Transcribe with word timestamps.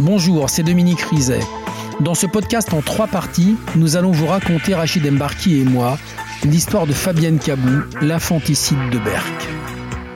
Bonjour, 0.00 0.50
c'est 0.50 0.64
Dominique 0.64 1.02
Rizet. 1.02 1.40
Dans 2.00 2.14
ce 2.14 2.26
podcast 2.26 2.74
en 2.74 2.82
trois 2.82 3.06
parties, 3.06 3.56
nous 3.76 3.96
allons 3.96 4.10
vous 4.10 4.26
raconter, 4.26 4.74
Rachid 4.74 5.06
Embarki 5.06 5.60
et 5.60 5.64
moi, 5.64 5.98
l'histoire 6.42 6.88
de 6.88 6.92
Fabienne 6.92 7.38
Cabou, 7.38 7.82
l'infanticide 8.00 8.90
de 8.90 8.98
Berck. 8.98 9.48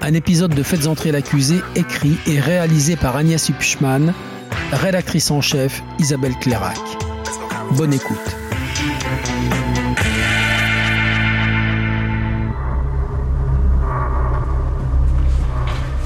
Un 0.02 0.15
épisode 0.15 0.52
de 0.52 0.62
Faites 0.65 0.88
entrer 0.88 1.12
l'accusé 1.12 1.61
écrit 1.77 2.16
et 2.27 2.41
réalisé 2.41 2.97
par 2.97 3.15
Agnès 3.15 3.49
Hupschmann, 3.49 4.15
rédactrice 4.73 5.30
en 5.30 5.41
chef 5.41 5.80
Isabelle 6.01 6.35
Clairac. 6.41 6.79
Bonne 7.71 7.95
écoute. 7.95 8.37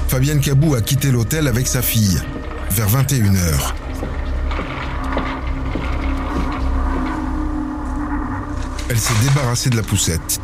Fabienne 0.09 0.41
Cabou 0.41 0.75
a 0.75 0.81
quitté 0.81 1.09
l'hôtel 1.09 1.47
avec 1.47 1.65
sa 1.65 1.81
fille, 1.81 2.21
vers 2.73 2.87
21h. 2.87 3.73
Elle 8.89 8.97
s'est 8.97 9.13
débarrassée 9.23 9.69
de 9.69 9.75
la 9.75 9.83
poussette. 9.83 10.39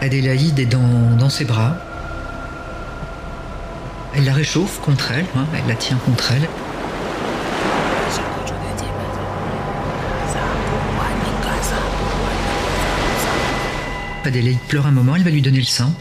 Adélaïde 0.00 0.60
est 0.60 0.66
dans, 0.66 1.28
ses 1.28 1.44
bras. 1.44 1.76
Elle 4.14 4.24
la 4.24 4.32
réchauffe 4.32 4.80
contre 4.80 5.10
elle, 5.10 5.26
hein, 5.36 5.46
elle 5.54 5.68
la 5.68 5.74
tient 5.74 5.98
contre 5.98 6.32
elle. 6.32 6.48
Adélaïde 14.30 14.60
pleure 14.68 14.86
un 14.86 14.92
moment, 14.92 15.16
elle 15.16 15.24
va 15.24 15.30
lui 15.30 15.42
donner 15.42 15.58
le 15.58 15.64
sein. 15.64 15.92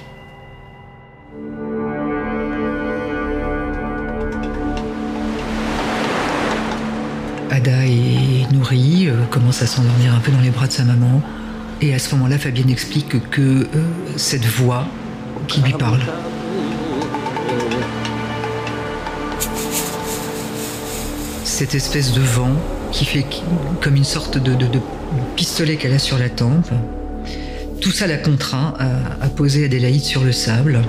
Ada 7.49 7.85
est 7.87 8.51
nourrie, 8.53 9.07
euh, 9.09 9.25
commence 9.31 9.61
à 9.61 9.67
s'endormir 9.67 10.13
un 10.13 10.19
peu 10.19 10.31
dans 10.31 10.39
les 10.41 10.51
bras 10.51 10.67
de 10.67 10.71
sa 10.71 10.83
maman. 10.83 11.21
Et 11.81 11.93
à 11.93 11.99
ce 11.99 12.13
moment-là, 12.15 12.37
Fabienne 12.37 12.69
explique 12.69 13.29
que 13.31 13.41
euh, 13.41 13.67
cette 14.17 14.45
voix 14.45 14.85
qui 15.47 15.61
lui 15.61 15.73
parle, 15.73 16.01
cette 21.43 21.75
espèce 21.75 22.13
de 22.13 22.21
vent 22.21 22.51
qui 22.91 23.05
fait 23.05 23.25
comme 23.81 23.95
une 23.95 24.03
sorte 24.03 24.37
de, 24.37 24.53
de- 24.55 24.67
de 24.67 24.79
pistolet 25.35 25.75
qu'elle 25.75 25.93
a 25.93 25.99
sur 25.99 26.17
la 26.17 26.29
tempe, 26.29 26.69
tout 27.79 27.91
ça 27.91 28.07
la 28.07 28.17
contraint 28.17 28.73
à, 29.21 29.27
poser 29.29 29.65
Adélaïde 29.65 30.03
sur 30.03 30.23
le 30.23 30.31
sable. 30.31 30.81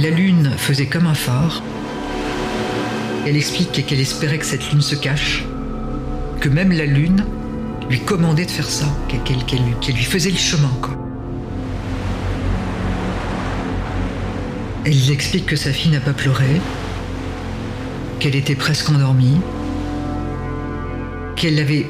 La 0.00 0.10
lune 0.10 0.52
faisait 0.56 0.86
comme 0.86 1.06
un 1.06 1.14
phare. 1.14 1.62
Elle 3.26 3.36
explique 3.36 3.84
qu'elle 3.84 4.00
espérait 4.00 4.38
que 4.38 4.46
cette 4.46 4.70
lune 4.70 4.80
se 4.80 4.94
cache, 4.94 5.44
que 6.40 6.48
même 6.48 6.72
la 6.72 6.86
lune 6.86 7.24
lui 7.90 8.00
commandait 8.00 8.44
de 8.44 8.50
faire 8.50 8.68
ça, 8.68 8.86
qu'elle 9.08 9.36
lui- 9.96 10.04
faisait 10.04 10.30
le 10.30 10.36
chemin. 10.36 10.70
Elle 14.90 15.10
explique 15.10 15.44
que 15.44 15.54
sa 15.54 15.70
fille 15.70 15.90
n'a 15.90 16.00
pas 16.00 16.14
pleuré, 16.14 16.62
qu'elle 18.20 18.34
était 18.34 18.54
presque 18.54 18.88
endormie, 18.88 19.36
qu'elle 21.36 21.58
avait 21.58 21.84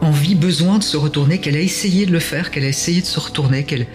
envie, 0.00 0.34
besoin 0.34 0.78
de 0.78 0.82
se 0.82 0.96
retourner, 0.96 1.40
qu'elle 1.40 1.56
a 1.56 1.60
essayé 1.60 2.06
de 2.06 2.10
le 2.10 2.20
faire, 2.20 2.50
qu'elle 2.50 2.64
a 2.64 2.68
essayé 2.68 3.02
de 3.02 3.06
se 3.06 3.20
retourner, 3.20 3.64
qu'elle 3.64 3.86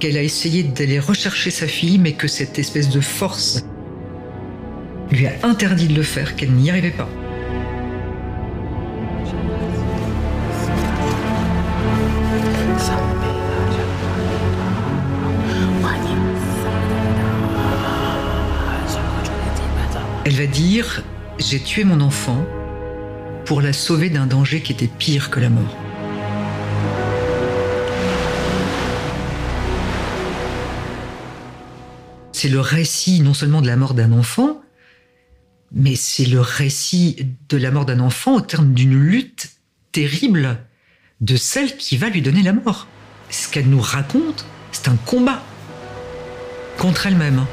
qu'elle 0.00 0.18
a 0.18 0.22
essayé 0.22 0.64
d'aller 0.64 0.98
rechercher 0.98 1.50
sa 1.50 1.66
fille, 1.66 1.96
mais 1.96 2.12
que 2.12 2.28
cette 2.28 2.58
espèce 2.58 2.90
de 2.90 3.00
force 3.00 3.64
lui 5.10 5.26
a 5.26 5.32
interdit 5.44 5.88
de 5.88 5.94
le 5.94 6.02
faire, 6.02 6.36
qu'elle 6.36 6.52
n'y 6.52 6.68
arrivait 6.68 6.90
pas. 6.90 7.08
Elle 20.26 20.34
va 20.34 20.46
dire 20.48 21.04
J'ai 21.38 21.60
tué 21.60 21.84
mon 21.84 22.00
enfant 22.00 22.44
pour 23.44 23.60
la 23.62 23.72
sauver 23.72 24.10
d'un 24.10 24.26
danger 24.26 24.60
qui 24.60 24.72
était 24.72 24.88
pire 24.88 25.30
que 25.30 25.38
la 25.38 25.50
mort. 25.50 25.76
C'est 32.32 32.48
le 32.48 32.58
récit 32.58 33.20
non 33.20 33.34
seulement 33.34 33.62
de 33.62 33.68
la 33.68 33.76
mort 33.76 33.94
d'un 33.94 34.10
enfant, 34.10 34.60
mais 35.70 35.94
c'est 35.94 36.26
le 36.26 36.40
récit 36.40 37.28
de 37.48 37.56
la 37.56 37.70
mort 37.70 37.86
d'un 37.86 38.00
enfant 38.00 38.34
au 38.34 38.40
terme 38.40 38.74
d'une 38.74 38.98
lutte 38.98 39.52
terrible 39.92 40.58
de 41.20 41.36
celle 41.36 41.76
qui 41.76 41.96
va 41.96 42.08
lui 42.08 42.20
donner 42.20 42.42
la 42.42 42.52
mort. 42.52 42.88
Ce 43.30 43.48
qu'elle 43.48 43.68
nous 43.68 43.80
raconte, 43.80 44.44
c'est 44.72 44.88
un 44.88 44.96
combat 44.96 45.40
contre 46.78 47.06
elle-même. 47.06 47.46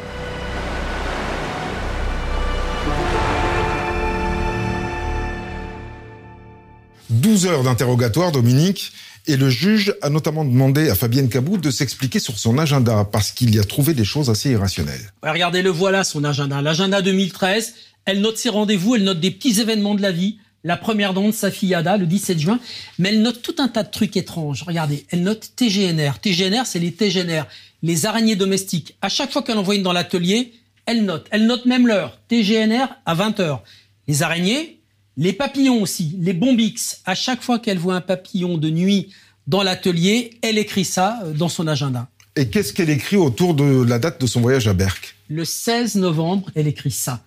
12 7.13 7.45
heures 7.45 7.63
d'interrogatoire, 7.63 8.31
Dominique, 8.31 8.91
et 9.27 9.37
le 9.37 9.49
juge 9.49 9.95
a 10.01 10.09
notamment 10.09 10.43
demandé 10.43 10.89
à 10.89 10.95
Fabienne 10.95 11.29
Cabou 11.29 11.57
de 11.57 11.71
s'expliquer 11.71 12.19
sur 12.19 12.37
son 12.37 12.57
agenda 12.57 13.07
parce 13.09 13.31
qu'il 13.31 13.53
y 13.55 13.59
a 13.59 13.63
trouvé 13.63 13.93
des 13.93 14.03
choses 14.03 14.29
assez 14.29 14.51
irrationnelles. 14.51 15.13
Regardez, 15.21 15.61
le 15.61 15.69
voilà 15.69 16.03
son 16.03 16.23
agenda. 16.23 16.61
L'agenda 16.61 17.01
2013, 17.01 17.73
elle 18.05 18.21
note 18.21 18.37
ses 18.37 18.49
rendez-vous, 18.49 18.95
elle 18.95 19.03
note 19.03 19.19
des 19.19 19.31
petits 19.31 19.61
événements 19.61 19.95
de 19.95 20.01
la 20.01 20.11
vie. 20.11 20.39
La 20.65 20.77
première 20.77 21.13
dent 21.13 21.27
de 21.27 21.33
sa 21.33 21.51
fille 21.51 21.73
Ada, 21.73 21.97
le 21.97 22.05
17 22.05 22.39
juin. 22.39 22.59
Mais 22.97 23.09
elle 23.09 23.21
note 23.21 23.41
tout 23.41 23.55
un 23.59 23.67
tas 23.67 23.83
de 23.83 23.91
trucs 23.91 24.15
étranges. 24.15 24.63
Regardez, 24.63 25.05
elle 25.09 25.23
note 25.23 25.51
TGNR. 25.55 26.19
TGNR, 26.21 26.65
c'est 26.65 26.79
les 26.79 26.93
TGNR, 26.93 27.43
les 27.81 28.05
araignées 28.05 28.37
domestiques. 28.37 28.95
À 29.01 29.09
chaque 29.09 29.31
fois 29.31 29.43
qu'elle 29.43 29.57
envoie 29.57 29.75
une 29.75 29.83
dans 29.83 29.93
l'atelier, 29.93 30.53
elle 30.85 31.05
note. 31.05 31.27
Elle 31.31 31.47
note 31.47 31.65
même 31.65 31.87
l'heure. 31.87 32.19
TGNR 32.29 32.87
à 33.05 33.15
20h. 33.15 33.59
Les 34.07 34.23
araignées, 34.23 34.79
les 35.17 35.33
papillons 35.33 35.81
aussi, 35.81 36.17
les 36.19 36.33
bombix. 36.33 37.01
À 37.05 37.15
chaque 37.15 37.41
fois 37.41 37.59
qu'elle 37.59 37.77
voit 37.77 37.95
un 37.95 38.01
papillon 38.01 38.57
de 38.57 38.69
nuit 38.69 39.09
dans 39.47 39.63
l'atelier, 39.63 40.31
elle 40.41 40.57
écrit 40.57 40.85
ça 40.85 41.19
euh, 41.23 41.33
dans 41.33 41.49
son 41.49 41.67
agenda. 41.67 42.07
Et 42.35 42.47
qu'est-ce 42.47 42.73
qu'elle 42.73 42.89
écrit 42.89 43.17
autour 43.17 43.53
de 43.53 43.83
la 43.83 43.99
date 43.99 44.19
de 44.19 44.25
son 44.25 44.41
voyage 44.41 44.67
à 44.67 44.73
Berck? 44.73 45.15
Le 45.29 45.45
16 45.45 45.95
novembre, 45.95 46.49
elle 46.55 46.67
écrit 46.67 46.91
ça. 46.91 47.23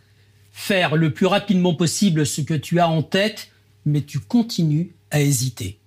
Faire 0.52 0.96
le 0.96 1.12
plus 1.12 1.26
rapidement 1.26 1.74
possible 1.74 2.26
ce 2.26 2.40
que 2.40 2.54
tu 2.54 2.80
as 2.80 2.88
en 2.88 3.02
tête, 3.02 3.48
mais 3.84 4.02
tu 4.02 4.18
continues 4.18 4.92
à 5.10 5.20
hésiter. 5.20 5.78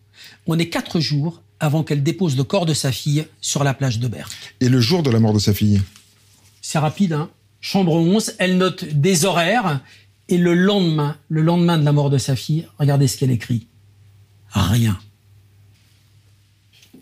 On 0.48 0.58
est 0.58 0.70
quatre 0.70 1.00
jours 1.00 1.42
avant 1.60 1.84
qu'elle 1.84 2.04
dépose 2.04 2.38
le 2.38 2.44
corps 2.46 2.66
de 2.66 2.74
sa 2.74 2.92
fille 2.92 3.26
sur 3.42 3.64
la 3.64 3.74
plage 3.74 4.00
de 4.00 4.08
Berck. 4.08 4.56
Et 4.62 4.70
le 4.70 4.80
jour 4.80 5.04
de 5.04 5.10
la 5.10 5.20
mort 5.20 5.34
de 5.34 5.40
sa 5.40 5.54
fille? 5.54 5.82
C'est 6.62 6.80
rapide, 6.80 7.14
hein? 7.14 7.30
Chambre 7.62 7.94
11, 7.94 8.36
elle 8.38 8.58
note 8.58 8.86
des 8.86 9.26
horaires, 9.26 9.82
et 10.30 10.38
le 10.38 10.54
lendemain, 10.54 11.18
le 11.28 11.42
lendemain 11.42 11.78
de 11.78 11.84
la 11.84 11.92
mort 11.92 12.10
de 12.10 12.18
sa 12.18 12.36
fille, 12.36 12.68
regardez 12.78 13.08
ce 13.08 13.18
qu'elle 13.18 13.32
écrit. 13.32 13.68
Rien. 14.52 14.98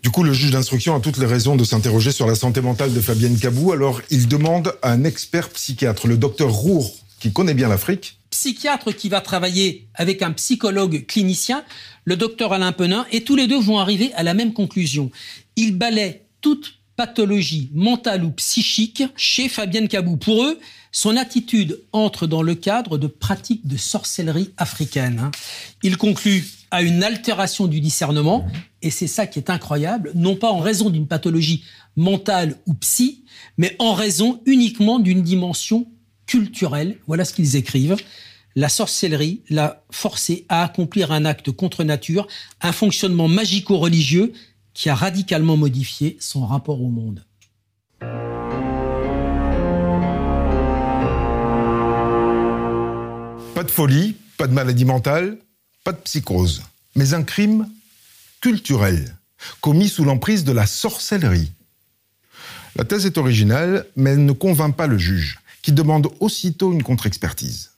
Du 0.02 0.10
coup, 0.10 0.22
le 0.22 0.32
juge 0.32 0.50
d'instruction 0.50 0.94
a 0.94 1.00
toutes 1.00 1.18
les 1.18 1.26
raisons 1.26 1.56
de 1.56 1.64
s'interroger 1.64 2.12
sur 2.12 2.26
la 2.26 2.34
santé 2.34 2.60
mentale 2.60 2.92
de 2.92 3.00
Fabienne 3.00 3.38
Cabou. 3.38 3.72
Alors, 3.72 4.00
il 4.10 4.28
demande 4.28 4.74
à 4.82 4.92
un 4.92 5.04
expert 5.04 5.50
psychiatre, 5.50 6.06
le 6.06 6.16
docteur 6.16 6.50
Roure, 6.50 6.90
qui 7.20 7.32
connaît 7.32 7.54
bien 7.54 7.68
l'Afrique, 7.68 8.18
psychiatre 8.30 8.94
qui 8.94 9.08
va 9.08 9.20
travailler 9.20 9.88
avec 9.94 10.22
un 10.22 10.32
psychologue 10.32 11.06
clinicien, 11.06 11.64
le 12.04 12.16
docteur 12.16 12.52
Alain 12.52 12.72
Penin, 12.72 13.06
et 13.10 13.24
tous 13.24 13.36
les 13.36 13.46
deux 13.46 13.60
vont 13.60 13.78
arriver 13.78 14.12
à 14.14 14.22
la 14.22 14.34
même 14.34 14.52
conclusion. 14.52 15.10
Ils 15.56 15.76
balaient 15.76 16.26
toute 16.40 16.74
pathologie 16.96 17.70
mentale 17.74 18.24
ou 18.24 18.30
psychique 18.32 19.02
chez 19.16 19.48
Fabienne 19.48 19.88
Cabou. 19.88 20.16
Pour 20.16 20.44
eux, 20.44 20.58
Son 20.92 21.16
attitude 21.16 21.82
entre 21.92 22.26
dans 22.26 22.42
le 22.42 22.54
cadre 22.54 22.98
de 22.98 23.06
pratiques 23.06 23.66
de 23.66 23.76
sorcellerie 23.76 24.50
africaine. 24.56 25.20
hein. 25.20 25.30
Il 25.82 25.96
conclut 25.96 26.44
à 26.70 26.82
une 26.82 27.02
altération 27.02 27.66
du 27.66 27.80
discernement, 27.80 28.46
et 28.82 28.90
c'est 28.90 29.06
ça 29.06 29.26
qui 29.26 29.38
est 29.38 29.50
incroyable, 29.50 30.12
non 30.14 30.36
pas 30.36 30.50
en 30.50 30.60
raison 30.60 30.90
d'une 30.90 31.06
pathologie 31.06 31.64
mentale 31.96 32.56
ou 32.66 32.74
psy, 32.74 33.24
mais 33.56 33.76
en 33.78 33.92
raison 33.92 34.40
uniquement 34.46 34.98
d'une 34.98 35.22
dimension 35.22 35.86
culturelle. 36.26 36.98
Voilà 37.06 37.24
ce 37.24 37.32
qu'ils 37.32 37.56
écrivent. 37.56 37.96
La 38.54 38.68
sorcellerie 38.68 39.42
l'a 39.50 39.84
forcé 39.90 40.46
à 40.48 40.64
accomplir 40.64 41.12
un 41.12 41.24
acte 41.24 41.50
contre 41.50 41.84
nature, 41.84 42.26
un 42.60 42.72
fonctionnement 42.72 43.28
magico-religieux 43.28 44.32
qui 44.74 44.88
a 44.88 44.94
radicalement 44.94 45.56
modifié 45.56 46.16
son 46.20 46.46
rapport 46.46 46.80
au 46.82 46.88
monde. 46.88 47.24
Pas 53.58 53.64
de 53.64 53.72
folie, 53.72 54.14
pas 54.36 54.46
de 54.46 54.52
maladie 54.52 54.84
mentale, 54.84 55.36
pas 55.82 55.90
de 55.90 55.98
psychose, 55.98 56.62
mais 56.94 57.12
un 57.12 57.24
crime 57.24 57.66
culturel, 58.40 59.16
commis 59.60 59.88
sous 59.88 60.04
l'emprise 60.04 60.44
de 60.44 60.52
la 60.52 60.64
sorcellerie. 60.64 61.50
La 62.76 62.84
thèse 62.84 63.04
est 63.04 63.18
originale, 63.18 63.84
mais 63.96 64.10
elle 64.10 64.24
ne 64.24 64.30
convainc 64.30 64.76
pas 64.76 64.86
le 64.86 64.96
juge, 64.96 65.40
qui 65.60 65.72
demande 65.72 66.08
aussitôt 66.20 66.72
une 66.72 66.84
contre-expertise. 66.84 67.72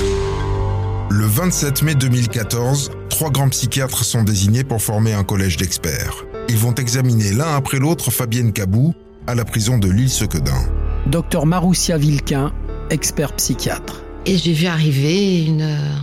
Le 0.00 1.24
27 1.24 1.82
mai 1.82 1.94
2014, 1.94 2.90
trois 3.08 3.30
grands 3.30 3.50
psychiatres 3.50 4.02
sont 4.02 4.24
désignés 4.24 4.64
pour 4.64 4.82
former 4.82 5.12
un 5.12 5.22
collège 5.22 5.56
d'experts. 5.56 6.24
Ils 6.48 6.58
vont 6.58 6.74
examiner 6.74 7.32
l'un 7.32 7.54
après 7.54 7.78
l'autre 7.78 8.10
Fabienne 8.10 8.52
Cabou 8.52 8.92
à 9.28 9.36
la 9.36 9.44
prison 9.44 9.78
de 9.78 9.88
l'île-Sequedin. 9.88 10.66
Docteur 11.06 11.46
Maroussia 11.46 11.96
Vilquin, 11.96 12.52
expert 12.90 13.36
psychiatre. 13.36 14.02
Et 14.26 14.36
j'ai 14.36 14.52
vu 14.52 14.66
arriver 14.66 15.44
une 15.44 15.62
euh, 15.62 15.96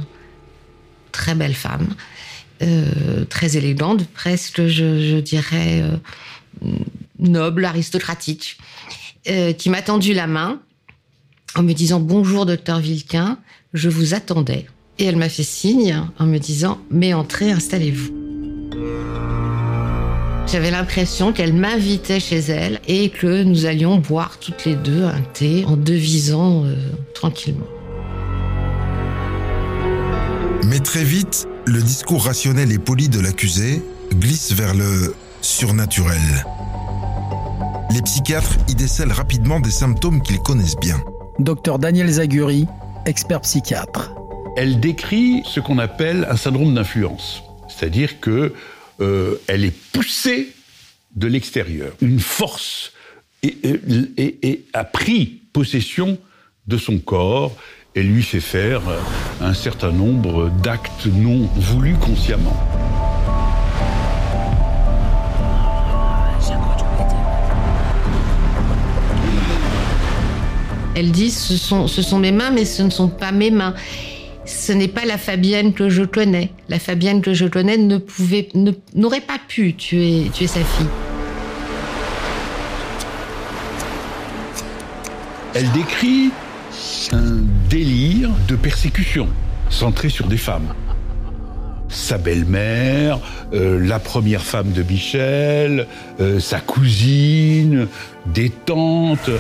très 1.12 1.36
belle 1.36 1.54
femme, 1.54 1.94
euh, 2.62 3.26
très 3.26 3.58
élégante, 3.58 4.08
presque, 4.08 4.66
je, 4.66 5.20
dirais, 5.20 5.84
euh, 5.84 6.70
noble, 7.20 7.66
aristocratique, 7.66 8.58
qui 9.58 9.70
m'a 9.70 9.82
tendu 9.82 10.14
la 10.14 10.28
main 10.28 10.60
en 11.56 11.64
me 11.64 11.72
disant 11.72 12.02
Bonjour, 12.02 12.46
docteur 12.46 12.80
Vilquin, 12.80 13.40
je 13.74 13.88
vous 13.88 14.14
attendais. 14.14 14.68
Et 15.00 15.06
elle 15.06 15.16
m'a 15.16 15.30
fait 15.30 15.44
signe 15.44 16.02
en 16.20 16.26
me 16.26 16.40
disant 16.40 16.82
Mais 16.92 17.14
entrez, 17.14 17.52
installez-vous. 17.52 18.12
J'avais 20.46 20.72
l'impression 20.72 21.32
qu'elle 21.32 21.54
m'invitait 21.54 22.20
chez 22.20 22.40
elle 22.40 22.82
et 22.90 23.10
que 23.10 23.44
nous 23.44 23.66
allions 23.66 23.98
boire 23.98 24.40
toutes 24.40 24.66
les 24.66 24.76
deux 24.76 25.04
un 25.04 25.22
thé 25.34 25.64
en 25.66 25.78
devisant 25.78 26.66
tranquillement. 27.16 27.68
Mais 30.66 30.80
très 30.80 31.04
vite, 31.04 31.48
le 31.66 31.82
discours 31.82 32.26
rationnel 32.26 32.72
et 32.72 32.80
poli 32.80 33.10
de 33.10 33.20
l'accusé 33.20 33.82
glisse 34.14 34.54
vers 34.54 34.74
le 34.74 35.16
surnaturel. 35.42 36.46
Les 37.92 38.02
psychiatres 38.02 38.58
y 38.70 38.76
décèlent 38.76 39.12
rapidement 39.12 39.60
des 39.60 39.72
symptômes 39.72 40.22
qu'ils 40.22 40.40
connaissent 40.40 40.78
bien. 40.78 41.00
Docteur 41.40 41.80
Daniel 41.80 42.10
Zaguri, 42.10 42.66
expert 43.06 43.42
psychiatre. 43.42 44.14
Elle 44.56 44.80
décrit 44.80 45.42
ce 45.46 45.60
qu'on 45.60 45.80
appelle 45.80 46.28
un 46.30 46.38
syndrome 46.38 46.74
d'influence, 46.76 47.44
c'est-à-dire 47.68 48.20
que 48.20 48.54
euh, 49.02 49.36
elle 49.48 49.66
est 49.66 49.76
poussée 49.92 50.50
de 51.16 51.28
l'extérieur. 51.28 51.94
Une 52.02 52.20
force 52.20 52.94
et, 53.42 53.48
et- 53.64 53.80
et- 54.18 54.48
et 54.48 54.66
a 54.74 54.84
pris 54.84 55.42
possession 55.52 56.18
de 56.68 56.78
son 56.78 57.00
corps 57.00 57.52
et 57.96 58.04
lui 58.04 58.24
fait 58.24 58.40
faire 58.40 58.82
euh, 58.90 59.00
un 59.42 59.54
certain 59.54 59.92
nombre 59.92 60.50
d'actes 60.64 61.06
non 61.06 61.48
voulus 61.56 61.96
consciemment. 61.96 62.58
Elle 70.96 71.12
dit 71.12 71.32
ce 71.32 71.58
sont, 71.58 71.88
ce 71.88 72.02
sont 72.02 72.20
mes 72.20 72.32
mains, 72.32 72.52
mais 72.52 72.66
ce 72.66 72.84
ne 72.84 72.90
sont 72.90 73.08
pas 73.08 73.32
mes 73.32 73.52
mains. 73.52 73.74
Ce 74.46 74.72
n'est 74.74 74.88
pas 74.88 75.06
la 75.06 75.18
Fabienne 75.18 75.74
que 75.74 75.90
je 75.90 76.04
connais. 76.04 76.52
La 76.70 76.78
Fabienne 76.78 77.22
que 77.22 77.34
je 77.34 77.46
connais 77.46 77.78
ne 77.78 77.98
pouvait, 77.98 78.50
ne- 78.54 78.72
n'aurait 78.94 79.22
pas 79.22 79.40
pu 79.48 79.74
tuer, 79.74 80.30
tuer 80.34 80.48
sa 80.48 80.60
fille. 80.60 80.88
Elle 85.56 85.72
décrit 85.72 86.32
un 87.12 87.38
délire 87.74 88.30
de 88.48 88.56
persécution 88.56 89.28
centré 89.72 90.10
sur 90.10 90.28
des 90.28 90.38
femmes. 90.38 90.76
Sa 91.90 92.20
belle-mère, 92.20 93.18
euh, 93.52 93.84
la 93.84 93.98
première 93.98 94.44
femme 94.44 94.74
de 94.74 94.84
Michel, 94.84 95.88
euh, 96.20 96.40
sa 96.40 96.60
cousine, 96.60 97.88
des 98.28 98.52
tantes. 98.52 99.32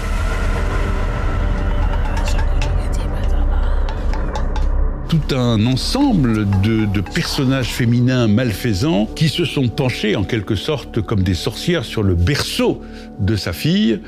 Tout 5.09 5.35
un 5.35 5.63
ensemble 5.67 6.47
de, 6.61 7.01
personnages 7.01 7.69
féminins 7.69 8.27
malfaisants 8.27 9.05
qui 9.15 9.29
se 9.29 9.45
sont 9.45 9.67
penchés 9.67 10.15
en 10.15 10.23
quelque 10.23 10.55
sorte 10.55 11.01
comme 11.01 11.21
des 11.21 11.35
sorcières 11.35 11.85
sur 11.85 12.01
le 12.01 12.15
berceau 12.15 12.81
de 13.19 13.35
sa 13.35 13.53
fille 13.53 13.99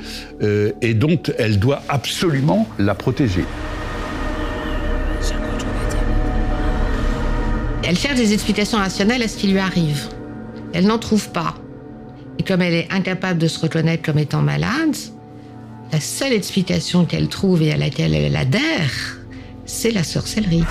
euh, 0.42 0.72
et 0.82 0.94
dont 0.94 1.22
elle 1.38 1.60
doit 1.60 1.82
absolument 1.88 2.66
la 2.80 2.96
protéger. 2.96 3.44
Elle 7.88 7.96
cherche 7.96 8.16
des 8.16 8.32
explications 8.32 8.78
rationnelles 8.78 9.22
à 9.22 9.28
ce 9.28 9.36
qui 9.36 9.46
lui 9.46 9.60
arrive. 9.60 10.08
Elle 10.72 10.88
n'en 10.88 10.98
trouve 10.98 11.30
pas. 11.30 11.54
Et 12.36 12.42
comme 12.42 12.60
elle 12.60 12.74
est 12.74 12.88
incapable 12.90 13.38
de 13.38 13.46
se 13.46 13.60
reconnaître 13.60 14.02
comme 14.02 14.18
étant 14.18 14.42
malade, 14.42 14.96
la 15.92 16.00
seule 16.00 16.32
explication 16.32 17.04
qu'elle 17.04 17.28
trouve 17.28 17.62
et 17.62 17.72
à 17.72 17.76
laquelle 17.76 18.12
elle 18.12 18.34
adhère, 18.34 19.20
c'est 19.66 19.92
la 19.92 20.02
sorcellerie. 20.02 20.64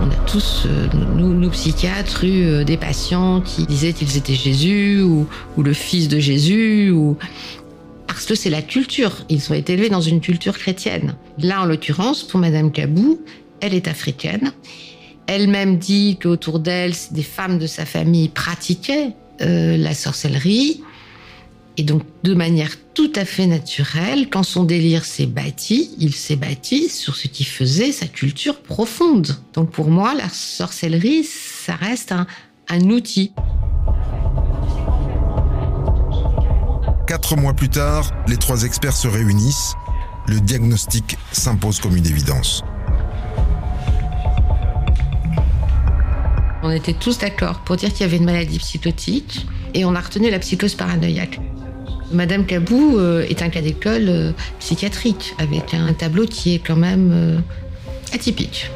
On 0.00 0.10
a 0.10 0.16
tous, 0.26 0.62
euh, 0.64 0.86
nous, 1.16 1.50
psychiatres, 1.50 2.24
eu 2.24 2.44
euh, 2.46 2.64
des 2.64 2.78
patients 2.78 3.42
qui 3.42 3.66
disaient 3.66 3.92
qu'ils 3.92 4.16
étaient 4.16 4.34
Jésus 4.34 5.02
ou, 5.02 5.26
ou 5.58 5.62
le 5.62 5.74
fils 5.74 6.08
de 6.08 6.18
Jésus 6.18 6.90
ou 6.90 7.18
parce 8.26 8.40
que 8.40 8.42
c'est 8.42 8.50
la 8.50 8.62
culture. 8.62 9.24
Ils 9.28 9.52
ont 9.52 9.54
été 9.54 9.74
élevés 9.74 9.88
dans 9.88 10.00
une 10.00 10.20
culture 10.20 10.58
chrétienne. 10.58 11.14
Là, 11.38 11.62
en 11.62 11.64
l'occurrence, 11.64 12.24
pour 12.24 12.40
Madame 12.40 12.72
Cabou, 12.72 13.20
elle 13.60 13.72
est 13.72 13.86
africaine. 13.86 14.50
Elle-même 15.28 15.78
dit 15.78 16.18
qu'autour 16.20 16.58
d'elle, 16.58 16.92
des 17.12 17.22
femmes 17.22 17.60
de 17.60 17.68
sa 17.68 17.86
famille 17.86 18.28
pratiquaient 18.28 19.12
euh, 19.42 19.76
la 19.76 19.94
sorcellerie. 19.94 20.82
Et 21.76 21.84
donc, 21.84 22.02
de 22.24 22.34
manière 22.34 22.72
tout 22.94 23.12
à 23.14 23.24
fait 23.24 23.46
naturelle, 23.46 24.28
quand 24.28 24.42
son 24.42 24.64
délire 24.64 25.04
s'est 25.04 25.26
bâti, 25.26 25.92
il 26.00 26.12
s'est 26.12 26.34
bâti 26.34 26.88
sur 26.88 27.14
ce 27.14 27.28
qui 27.28 27.44
faisait 27.44 27.92
sa 27.92 28.08
culture 28.08 28.56
profonde. 28.60 29.36
Donc, 29.54 29.70
pour 29.70 29.88
moi, 29.88 30.14
la 30.16 30.28
sorcellerie, 30.30 31.22
ça 31.22 31.76
reste 31.76 32.12
un 32.68 32.90
outil. 32.90 33.30
Quatre 37.16 37.34
mois 37.34 37.54
plus 37.54 37.70
tard, 37.70 38.12
les 38.28 38.36
trois 38.36 38.64
experts 38.64 38.94
se 38.94 39.08
réunissent. 39.08 39.74
Le 40.28 40.38
diagnostic 40.38 41.16
s'impose 41.32 41.80
comme 41.80 41.96
une 41.96 42.06
évidence. 42.06 42.62
On 46.62 46.70
était 46.70 46.92
tous 46.92 47.16
d'accord 47.16 47.60
pour 47.60 47.76
dire 47.76 47.90
qu'il 47.90 48.02
y 48.02 48.04
avait 48.04 48.18
une 48.18 48.26
maladie 48.26 48.58
psychotique 48.58 49.46
et 49.72 49.86
on 49.86 49.94
a 49.94 50.00
retenu 50.00 50.30
la 50.30 50.38
psychose 50.40 50.74
paranoïaque. 50.74 51.40
Madame 52.12 52.44
Cabou 52.44 52.98
euh, 52.98 53.24
est 53.26 53.40
un 53.40 53.48
cas 53.48 53.62
d'école 53.62 54.10
euh, 54.10 54.32
psychiatrique 54.58 55.34
avec 55.38 55.72
un 55.72 55.94
tableau 55.94 56.26
qui 56.26 56.54
est 56.54 56.58
quand 56.58 56.76
même 56.76 57.12
euh, 57.14 57.38
atypique. 58.12 58.70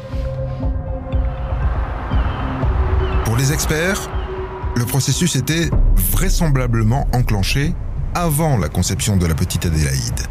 Pour 3.23 3.37
les 3.37 3.53
experts, 3.53 4.09
le 4.75 4.85
processus 4.85 5.35
était 5.35 5.69
vraisemblablement 5.95 7.07
enclenché 7.13 7.75
avant 8.13 8.57
la 8.57 8.69
conception 8.69 9.17
de 9.17 9.25
la 9.25 9.35
petite 9.35 9.65
Adélaïde. 9.65 10.21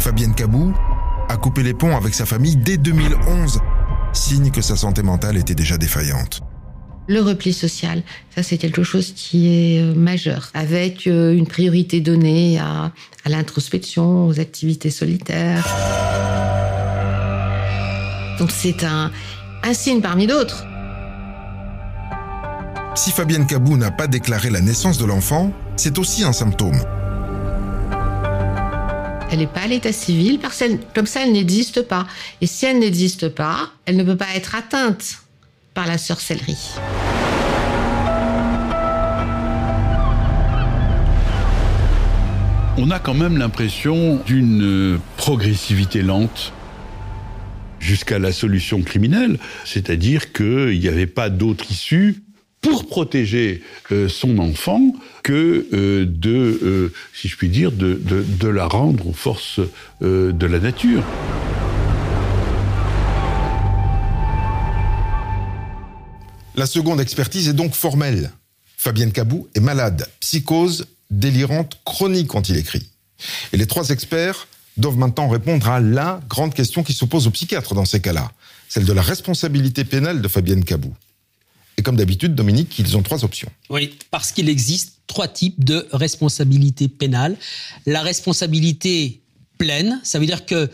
Fabienne 0.00 0.34
Cabou 0.34 0.72
a 1.28 1.36
coupé 1.36 1.62
les 1.62 1.74
ponts 1.74 1.96
avec 1.96 2.14
sa 2.14 2.26
famille 2.26 2.56
dès 2.56 2.76
2011, 2.76 3.60
signe 4.12 4.50
que 4.50 4.62
sa 4.62 4.76
santé 4.76 5.02
mentale 5.02 5.36
était 5.36 5.54
déjà 5.54 5.76
défaillante. 5.76 6.40
Le 7.08 7.20
repli 7.20 7.52
social, 7.52 8.02
ça 8.34 8.42
c'est 8.42 8.56
quelque 8.56 8.82
chose 8.82 9.12
qui 9.14 9.48
est 9.48 9.82
euh, 9.82 9.94
majeur, 9.94 10.50
avec 10.54 11.06
euh, 11.06 11.34
une 11.34 11.46
priorité 11.46 12.00
donnée 12.00 12.58
à, 12.58 12.92
à 13.24 13.28
l'introspection, 13.28 14.26
aux 14.26 14.38
activités 14.38 14.90
solitaires. 14.90 15.66
Donc 18.38 18.50
c'est 18.50 18.84
un, 18.84 19.10
un 19.64 19.74
signe 19.74 20.00
parmi 20.00 20.26
d'autres. 20.26 20.64
Si 22.94 23.10
Fabienne 23.10 23.46
Cabou 23.46 23.76
n'a 23.76 23.90
pas 23.90 24.06
déclaré 24.06 24.50
la 24.50 24.60
naissance 24.60 24.98
de 24.98 25.04
l'enfant, 25.04 25.52
c'est 25.80 25.98
aussi 25.98 26.24
un 26.24 26.34
symptôme. 26.34 26.78
Elle 29.32 29.38
n'est 29.38 29.46
pas 29.46 29.62
à 29.62 29.66
l'état 29.66 29.92
civil 29.92 30.38
parce 30.38 30.58
que 30.58 30.76
comme 30.94 31.06
ça, 31.06 31.22
elle 31.24 31.32
n'existe 31.32 31.80
pas. 31.80 32.06
Et 32.42 32.46
si 32.46 32.66
elle 32.66 32.80
n'existe 32.80 33.30
pas, 33.30 33.70
elle 33.86 33.96
ne 33.96 34.04
peut 34.04 34.16
pas 34.16 34.34
être 34.34 34.54
atteinte 34.54 35.22
par 35.72 35.86
la 35.86 35.96
sorcellerie. 35.96 36.74
On 42.76 42.90
a 42.90 42.98
quand 42.98 43.14
même 43.14 43.38
l'impression 43.38 44.16
d'une 44.26 45.00
progressivité 45.16 46.02
lente 46.02 46.52
jusqu'à 47.78 48.18
la 48.18 48.32
solution 48.32 48.82
criminelle, 48.82 49.38
c'est-à-dire 49.64 50.34
qu'il 50.34 50.78
n'y 50.78 50.88
avait 50.88 51.06
pas 51.06 51.30
d'autre 51.30 51.64
issue 51.70 52.22
pour 52.60 52.86
protéger 52.86 53.62
euh, 53.90 54.08
son 54.08 54.38
enfant 54.38 54.94
que 55.22 55.66
euh, 55.72 56.04
de, 56.06 56.60
euh, 56.62 56.92
si 57.14 57.28
je 57.28 57.36
puis 57.36 57.48
dire, 57.48 57.72
de, 57.72 58.48
la 58.48 58.66
rendre 58.66 59.08
aux 59.08 59.12
forces 59.12 59.60
de 60.00 60.46
la 60.46 60.58
nature. 60.58 61.02
La 66.56 66.66
seconde 66.66 67.00
expertise 67.00 67.48
est 67.48 67.54
donc 67.54 67.74
formelle. 67.74 68.32
Fabienne 68.76 69.12
Cabou 69.12 69.48
est 69.54 69.60
malade, 69.60 70.06
psychose 70.20 70.86
délirante 71.10 71.78
chronique 71.84 72.28
quand 72.28 72.48
il 72.48 72.56
écrit. 72.56 72.88
Et 73.52 73.56
les 73.56 73.66
trois 73.66 73.90
experts 73.90 74.48
doivent 74.76 74.98
maintenant 74.98 75.28
répondre 75.28 75.68
à 75.68 75.80
la 75.80 76.20
grande 76.28 76.54
question 76.54 76.82
qui 76.82 76.92
s'oppose 76.92 77.26
aux 77.26 77.30
psychiatres 77.30 77.74
dans 77.74 77.84
ces 77.84 78.00
cas-là, 78.00 78.32
celle 78.68 78.84
de 78.84 78.92
la 78.92 79.02
responsabilité 79.02 79.84
pénale 79.84 80.22
de 80.22 80.28
Fabienne 80.28 80.64
Cabou. 80.64 80.94
Et 81.80 81.82
comme 81.82 81.96
d'habitude, 81.96 82.34
Dominique, 82.34 82.78
ils 82.78 82.94
ont 82.94 83.02
trois 83.02 83.24
options. 83.24 83.48
Oui, 83.70 83.94
parce 84.10 84.32
qu'il 84.32 84.50
existe 84.50 84.98
trois 85.06 85.28
types 85.28 85.64
de 85.64 85.88
responsabilité 85.92 86.88
pénale. 86.88 87.38
La 87.86 88.02
responsabilité 88.02 89.22
pleine, 89.56 89.98
ça 90.02 90.18
veut 90.18 90.26
dire 90.26 90.44
que 90.44 90.68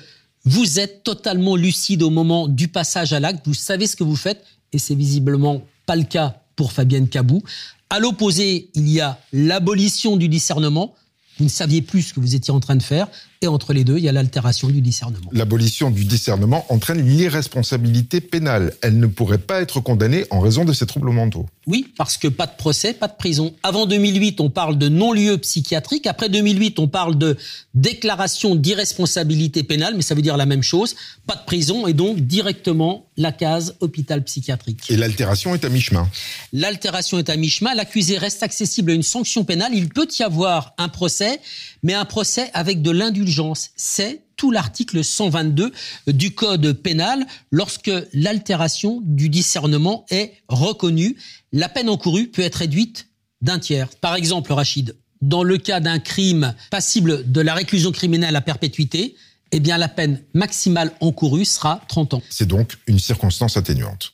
vous 0.45 0.81
êtes 0.81 1.05
totalement 1.05 1.55
lucide 1.55 2.03
au 2.03 2.11
moment 2.11 2.49
du 2.49 2.67
passage 2.67 3.13
à 3.13 3.21
l'acte, 3.21 3.47
vous 3.47 3.55
savez 3.55 3.87
ce 3.87 3.95
que 3.95 4.03
vous 4.03 4.17
faites, 4.17 4.45
et 4.73 4.81
c'est 4.81 4.97
visiblement 4.97 5.63
pas 5.87 5.95
le 5.95 6.03
cas 6.03 6.43
pour 6.57 6.73
Fabienne 6.73 7.09
Cabou. 7.09 7.41
À 7.89 8.01
l'opposé, 8.01 8.69
il 8.75 8.89
y 8.89 9.01
a 9.01 9.17
l'abolition 9.33 10.17
du 10.17 10.29
discernement. 10.29 10.93
Vous 11.39 11.45
ne 11.45 11.51
saviez 11.51 11.83
plus 11.83 12.03
ce 12.03 12.15
que 12.15 12.21
vous 12.21 12.35
étiez 12.35 12.53
en 12.53 12.61
train 12.61 12.77
de 12.77 12.83
faire. 12.83 13.09
Et 13.43 13.47
entre 13.47 13.75
les 13.75 13.85
deux, 13.85 13.99
il 13.99 14.05
y 14.05 14.09
a 14.09 14.13
l'altération 14.13 14.69
du 14.69 14.81
discernement. 14.81 15.29
L'abolition 15.33 15.91
du 15.91 16.07
discernement 16.07 16.65
entraîne 16.71 17.07
l'irresponsabilité 17.07 18.23
pénale. 18.23 18.73
Elle 18.81 18.99
ne 18.99 19.07
pourrait 19.07 19.39
pas 19.39 19.61
être 19.61 19.81
condamnée 19.81 20.25
en 20.31 20.41
raison 20.41 20.65
de 20.65 20.73
ses 20.73 20.87
troubles 20.87 21.11
mentaux. 21.11 21.47
Oui, 21.67 21.93
parce 21.99 22.17
que 22.17 22.29
pas 22.29 22.47
de 22.47 22.57
procès, 22.57 22.95
pas 22.95 23.09
de 23.09 23.17
prison. 23.17 23.55
Avant 23.63 23.87
2008, 23.87 24.41
on 24.41 24.49
parle 24.49 24.79
de 24.79 24.89
non-lieu 24.89 25.37
psychiatrique. 25.39 26.07
Après 26.07 26.31
2008, 26.31 26.79
on 26.79 26.89
parle 26.89 27.19
de 27.19 27.37
déclaration 27.75 28.55
d'irresponsabilité 28.55 29.63
pénale, 29.63 29.95
mais 29.97 30.03
ça 30.03 30.15
veut 30.15 30.23
dire 30.23 30.37
la 30.39 30.47
même 30.47 30.63
chose. 30.63 30.95
Pas 31.27 31.37
de 31.37 31.45
prison 31.45 31.87
et 31.87 31.93
donc 31.93 32.21
directement 32.21 33.06
la 33.17 33.33
case 33.33 33.75
hôpital 33.81 34.23
psychiatrique. 34.25 34.91
Et 34.91 34.97
l'altération 34.97 35.55
est 35.55 35.65
à 35.65 35.69
mi-chemin. 35.69 36.09
L'altération 36.53 37.19
est 37.19 37.31
à 37.31 37.37
mi-chemin. 37.37 37.75
L'accusé 37.75 38.19
reste 38.19 38.43
accessible 38.43 38.91
à 38.91 38.95
une 38.95 39.03
sanction 39.03 39.45
pénale. 39.45 39.73
Il 39.75 39.89
peut 39.89 40.09
y 40.19 40.23
avoir 40.23 40.75
un 40.79 40.89
procès, 40.89 41.41
mais 41.83 41.95
un 41.95 42.05
procès 42.05 42.51
avec 42.53 42.83
de 42.83 42.91
l'indulgence. 42.91 43.71
C'est 43.77 44.23
tout 44.37 44.51
l'article 44.51 45.03
122 45.03 45.73
du 46.09 46.35
Code 46.35 46.73
pénal. 46.75 47.27
Lorsque 47.51 47.91
l'altération 48.13 49.01
du 49.05 49.29
discernement 49.29 50.05
est 50.11 50.35
reconnue, 50.49 51.17
la 51.53 51.69
peine 51.69 51.89
encourue 51.89 52.29
peut 52.29 52.43
être 52.43 52.57
réduite 52.57 53.09
d'un 53.41 53.59
tiers. 53.59 53.89
Par 54.01 54.15
exemple, 54.15 54.53
Rachid, 54.53 54.97
dans 55.23 55.43
le 55.43 55.59
cas 55.59 55.81
d'un 55.81 55.99
crime 55.99 56.55
passible 56.71 57.31
de 57.31 57.41
la 57.41 57.55
réclusion 57.55 57.93
criminelle 57.93 58.37
à 58.37 58.41
perpétuité, 58.41 59.17
eh 59.53 59.61
bien 59.61 59.79
la 59.79 59.89
peine 59.89 60.21
maximale 60.35 60.93
encourue 61.01 61.45
sera 61.45 61.81
30 61.89 62.15
ans. 62.15 62.23
C'est 62.31 62.49
donc 62.49 62.77
une 62.87 62.99
circonstance 62.99 63.57
atténuante. 63.57 64.13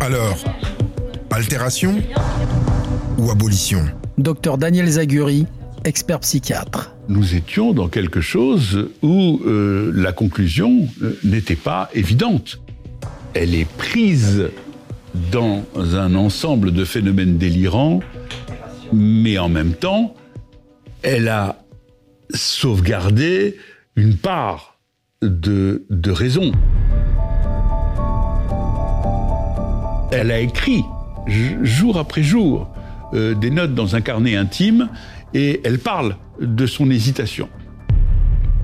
Alors, 0.00 0.38
altération 1.30 2.00
ou 3.18 3.30
abolition? 3.30 3.84
Docteur 4.18 4.56
Daniel 4.56 4.88
Zaguri, 4.88 5.46
expert 5.84 6.20
psychiatre. 6.20 6.94
Nous 7.08 7.34
étions 7.34 7.72
dans 7.72 7.88
quelque 7.88 8.20
chose 8.20 8.88
où 9.02 9.40
euh, 9.44 9.92
la 9.94 10.12
conclusion 10.12 10.88
euh, 11.02 11.18
n'était 11.24 11.56
pas 11.56 11.90
évidente. 11.92 12.60
Elle 13.34 13.54
est 13.54 13.68
prise 13.68 14.48
dans 15.32 15.64
un 15.74 16.14
ensemble 16.14 16.72
de 16.72 16.84
phénomènes 16.84 17.36
délirants, 17.36 18.00
mais 18.92 19.38
en 19.38 19.48
même 19.48 19.72
temps, 19.72 20.14
elle 21.06 21.28
a 21.28 21.64
sauvegardé 22.30 23.56
une 23.94 24.16
part 24.16 24.80
de, 25.22 25.86
raison. 26.04 26.50
Elle 30.10 30.32
a 30.32 30.40
écrit 30.40 30.82
jour 31.62 31.96
après 31.98 32.24
jour 32.24 32.68
euh, 33.14 33.34
des 33.34 33.50
notes 33.50 33.72
dans 33.72 33.94
un 33.94 34.00
carnet 34.00 34.34
intime 34.34 34.88
et 35.32 35.60
elle 35.64 35.78
parle 35.78 36.16
de 36.40 36.66
son 36.66 36.90
hésitation. 36.90 37.48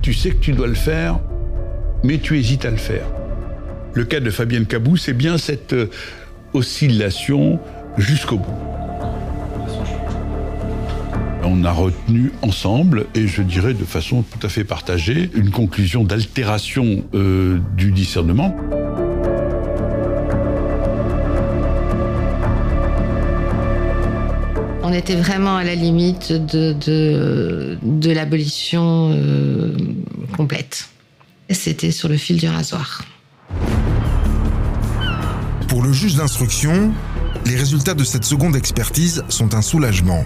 Tu 0.01 0.13
sais 0.13 0.31
que 0.31 0.41
tu 0.41 0.51
dois 0.51 0.67
le 0.67 0.73
faire, 0.73 1.21
mais 2.03 2.17
tu 2.17 2.37
hésites 2.37 2.65
à 2.65 2.71
le 2.71 2.77
faire. 2.77 3.05
Le 3.93 4.03
cas 4.03 4.19
de 4.19 4.29
Fabienne 4.29 4.65
Cabou, 4.65 4.97
c'est 4.97 5.13
bien 5.13 5.37
cette 5.37 5.71
euh, 5.71 5.89
oscillation 6.53 7.61
jusqu'au 7.97 8.37
bout. 8.37 8.82
On 11.45 11.65
a 11.65 11.71
retenu 11.71 12.31
ensemble, 12.41 13.05
et 13.15 13.27
je 13.27 13.41
dirais 13.41 13.73
de 13.73 13.83
façon 13.83 14.23
tout 14.23 14.45
à 14.45 14.49
fait 14.49 14.63
partagée, 14.63 15.29
une 15.33 15.51
conclusion 15.51 16.03
d'altération 16.03 17.03
euh, 17.13 17.59
du 17.75 17.91
discernement. 17.91 18.55
On 24.83 24.93
était 24.93 25.15
vraiment 25.15 25.57
à 25.57 25.63
la 25.63 25.75
limite 25.75 26.31
de, 26.31 26.73
de, 26.73 27.77
de 27.81 28.11
l'abolition 28.11 29.11
euh, 29.13 29.75
complète. 30.37 30.89
C'était 31.49 31.91
sur 31.91 32.07
le 32.07 32.17
fil 32.17 32.37
du 32.37 32.47
rasoir. 32.47 33.03
Pour 35.67 35.81
le 35.83 35.91
juge 35.91 36.15
d'instruction, 36.15 36.91
les 37.45 37.55
résultats 37.55 37.95
de 37.95 38.03
cette 38.03 38.23
seconde 38.23 38.55
expertise 38.55 39.23
sont 39.27 39.55
un 39.55 39.61
soulagement. 39.61 40.23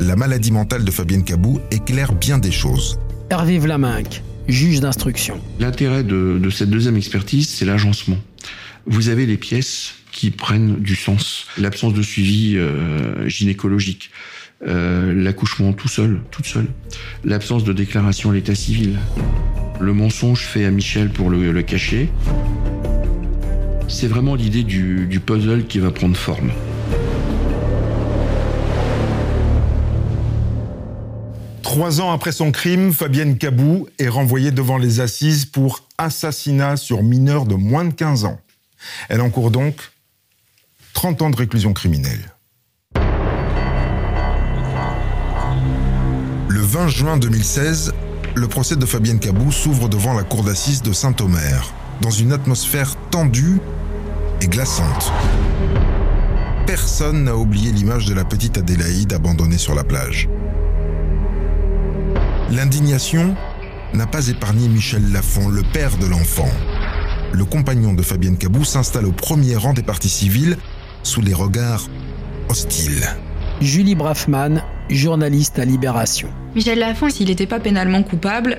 La 0.00 0.16
maladie 0.16 0.50
mentale 0.50 0.82
de 0.82 0.90
Fabienne 0.90 1.24
Cabou 1.24 1.60
éclaire 1.70 2.14
bien 2.14 2.38
des 2.38 2.50
choses. 2.50 2.98
Hervé 3.28 3.58
Vlaminck, 3.58 4.22
juge 4.48 4.80
d'instruction. 4.80 5.38
L'intérêt 5.58 6.02
de, 6.04 6.38
de 6.42 6.50
cette 6.50 6.70
deuxième 6.70 6.96
expertise, 6.96 7.50
c'est 7.50 7.66
l'agencement. 7.66 8.16
Vous 8.86 9.10
avez 9.10 9.26
les 9.26 9.36
pièces 9.36 9.92
qui 10.10 10.30
prennent 10.30 10.76
du 10.76 10.96
sens. 10.96 11.46
L'absence 11.58 11.92
de 11.92 12.00
suivi 12.00 12.56
euh, 12.56 13.28
gynécologique, 13.28 14.10
euh, 14.66 15.12
l'accouchement 15.14 15.74
tout 15.74 15.88
seul, 15.88 16.20
toute 16.30 16.46
seule, 16.46 16.68
l'absence 17.22 17.62
de 17.64 17.74
déclaration 17.74 18.30
à 18.30 18.34
l'état 18.34 18.54
civil, 18.54 18.98
le 19.80 19.92
mensonge 19.92 20.40
fait 20.40 20.64
à 20.64 20.70
Michel 20.70 21.10
pour 21.10 21.28
le, 21.28 21.52
le 21.52 21.62
cacher. 21.62 22.08
C'est 23.86 24.08
vraiment 24.08 24.34
l'idée 24.34 24.62
du, 24.62 25.06
du 25.06 25.20
puzzle 25.20 25.66
qui 25.66 25.78
va 25.78 25.90
prendre 25.90 26.16
forme. 26.16 26.52
Trois 31.70 32.00
ans 32.00 32.10
après 32.10 32.32
son 32.32 32.50
crime, 32.50 32.92
Fabienne 32.92 33.38
Cabou 33.38 33.86
est 34.00 34.08
renvoyée 34.08 34.50
devant 34.50 34.76
les 34.76 34.98
assises 34.98 35.44
pour 35.44 35.86
assassinat 35.98 36.76
sur 36.76 37.04
mineur 37.04 37.46
de 37.46 37.54
moins 37.54 37.84
de 37.84 37.92
15 37.92 38.24
ans. 38.24 38.40
Elle 39.08 39.20
encourt 39.20 39.52
donc 39.52 39.76
30 40.94 41.22
ans 41.22 41.30
de 41.30 41.36
réclusion 41.36 41.72
criminelle. 41.72 42.34
Le 46.48 46.60
20 46.60 46.88
juin 46.88 47.16
2016, 47.18 47.92
le 48.34 48.48
procès 48.48 48.74
de 48.74 48.84
Fabienne 48.84 49.20
Cabou 49.20 49.52
s'ouvre 49.52 49.88
devant 49.88 50.14
la 50.14 50.24
cour 50.24 50.42
d'assises 50.42 50.82
de 50.82 50.92
Saint-Omer, 50.92 51.72
dans 52.00 52.10
une 52.10 52.32
atmosphère 52.32 52.96
tendue 53.12 53.60
et 54.40 54.48
glaçante. 54.48 55.12
Personne 56.66 57.22
n'a 57.22 57.36
oublié 57.36 57.70
l'image 57.70 58.06
de 58.06 58.14
la 58.14 58.24
petite 58.24 58.58
Adélaïde 58.58 59.12
abandonnée 59.12 59.58
sur 59.58 59.76
la 59.76 59.84
plage. 59.84 60.28
L'indignation 62.50 63.36
n'a 63.94 64.08
pas 64.08 64.26
épargné 64.26 64.68
Michel 64.68 65.12
Lafont, 65.12 65.48
le 65.48 65.62
père 65.62 65.96
de 65.98 66.06
l'enfant. 66.06 66.48
Le 67.32 67.44
compagnon 67.44 67.92
de 67.92 68.02
Fabienne 68.02 68.36
Cabou 68.36 68.64
s'installe 68.64 69.06
au 69.06 69.12
premier 69.12 69.54
rang 69.54 69.72
des 69.72 69.84
parties 69.84 70.08
civiles 70.08 70.56
sous 71.04 71.20
les 71.20 71.32
regards 71.32 71.86
hostiles. 72.48 73.06
Julie 73.60 73.94
Braffman, 73.94 74.62
journaliste 74.88 75.60
à 75.60 75.64
Libération. 75.64 76.28
Michel 76.56 76.80
Lafont, 76.80 77.08
s'il 77.08 77.28
n'était 77.28 77.46
pas 77.46 77.60
pénalement 77.60 78.02
coupable, 78.02 78.58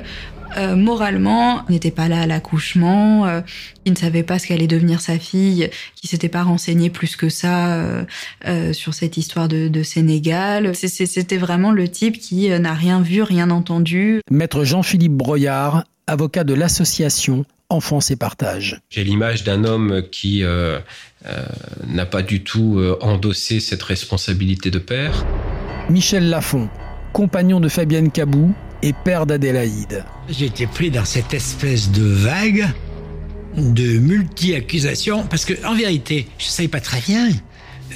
euh, 0.58 0.76
moralement, 0.76 1.64
n'était 1.70 1.92
pas 1.92 2.08
là 2.08 2.22
à 2.22 2.28
l'accouchement, 2.28 3.26
euh, 3.26 3.42
il 3.86 3.94
ne 3.94 3.98
savait 3.98 4.24
pas 4.24 4.40
ce 4.40 4.48
qu'allait 4.48 4.68
devenir 4.68 5.02
sa 5.02 5.18
fille, 5.18 5.70
qui 5.96 6.08
s'était 6.08 6.30
pas 6.30 6.44
renseigné 6.44 6.90
plus 6.90 7.16
que 7.16 7.30
ça 7.30 8.06
euh, 8.48 8.74
sur 8.74 8.94
cette 8.94 9.18
histoire 9.18 9.48
de, 9.48 9.68
de 9.68 9.84
Sénégal. 9.84 10.76
C'était 10.76 11.38
vraiment 11.38 11.72
le 11.72 11.88
type 11.88 12.20
qui 12.20 12.50
n'a 12.50 12.74
rien 12.74 13.02
vu, 13.02 13.22
rien 13.22 13.50
entendu. 13.50 14.22
Maître 14.30 14.64
Jean-Philippe 14.64 15.14
Broyard, 15.14 15.84
avocat 16.08 16.44
de 16.44 16.54
l'association 16.54 17.46
Enfance 17.70 18.12
et 18.12 18.18
Partage. 18.18 18.82
J'ai 18.90 19.04
l'image 19.04 19.44
d'un 19.44 19.64
homme 19.64 20.04
qui 20.12 20.44
n'a 21.88 22.06
pas 22.06 22.22
du 22.22 22.44
tout 22.44 22.82
endossé 23.00 23.60
cette 23.60 23.84
responsabilité 23.84 24.72
de 24.72 24.80
père. 24.80 25.26
Michel 25.90 26.30
Lafont, 26.30 26.70
compagnon 27.14 27.60
de 27.60 27.70
Fabienne 27.70 28.12
Cabou 28.12 28.54
et 28.82 28.94
père 28.94 29.26
d'Adélaïde. 29.26 30.06
J'ai 30.30 30.46
été 30.48 30.68
pris 30.68 30.92
dans 30.92 31.06
cette 31.06 31.34
espèce 31.34 31.92
de 31.92 32.04
vague 32.04 32.68
de 33.56 34.00
multi-accusations, 34.00 35.26
parce 35.26 35.46
que 35.46 35.54
en 35.66 35.76
vérité, 35.76 36.28
je 36.38 36.46
ne 36.46 36.50
savais 36.50 36.68
pas 36.68 36.80
très 36.80 37.02
bien 37.02 37.30
euh, 37.30 37.96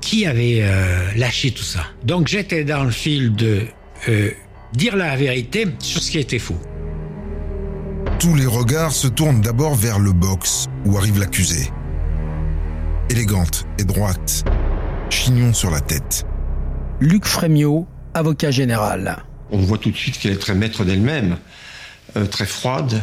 qui 0.00 0.26
avait 0.26 0.60
euh, 0.62 1.12
lâché 1.16 1.52
tout 1.52 1.62
ça. 1.62 1.84
Donc 2.04 2.28
j'étais 2.28 2.64
dans 2.64 2.84
le 2.84 2.90
fil 2.90 3.34
de 3.34 3.62
euh, 4.08 4.30
dire 4.72 4.96
la 4.96 5.16
vérité 5.16 5.66
sur 5.78 6.02
ce 6.02 6.10
qui 6.10 6.18
était 6.18 6.38
faux. 6.38 6.60
Tous 8.18 8.34
les 8.34 8.46
regards 8.46 8.92
se 8.92 9.08
tournent 9.08 9.40
d'abord 9.40 9.74
vers 9.74 9.98
le 9.98 10.12
box 10.12 10.66
où 10.84 10.96
arrive 10.96 11.18
l'accusée. 11.18 11.70
Élégante 13.10 13.66
et 13.78 13.84
droite, 13.84 14.44
chignon 15.10 15.52
sur 15.52 15.70
la 15.70 15.80
tête. 15.80 16.24
Luc 17.00 17.24
Frémiot, 17.24 17.86
avocat 18.14 18.50
général. 18.50 19.22
On 19.50 19.58
voit 19.58 19.78
tout 19.78 19.90
de 19.90 19.96
suite 19.96 20.18
qu'elle 20.18 20.32
est 20.32 20.40
très 20.40 20.54
maître 20.54 20.84
d'elle-même, 20.84 21.36
euh, 22.16 22.26
très 22.26 22.46
froide. 22.46 23.02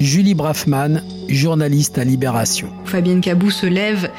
Julie 0.00 0.34
Braffman, 0.34 1.02
journaliste 1.28 1.98
à 1.98 2.04
Libération. 2.04 2.68
Fabienne 2.84 3.20
Cabou 3.20 3.50
se 3.50 3.66
lève 3.66 4.10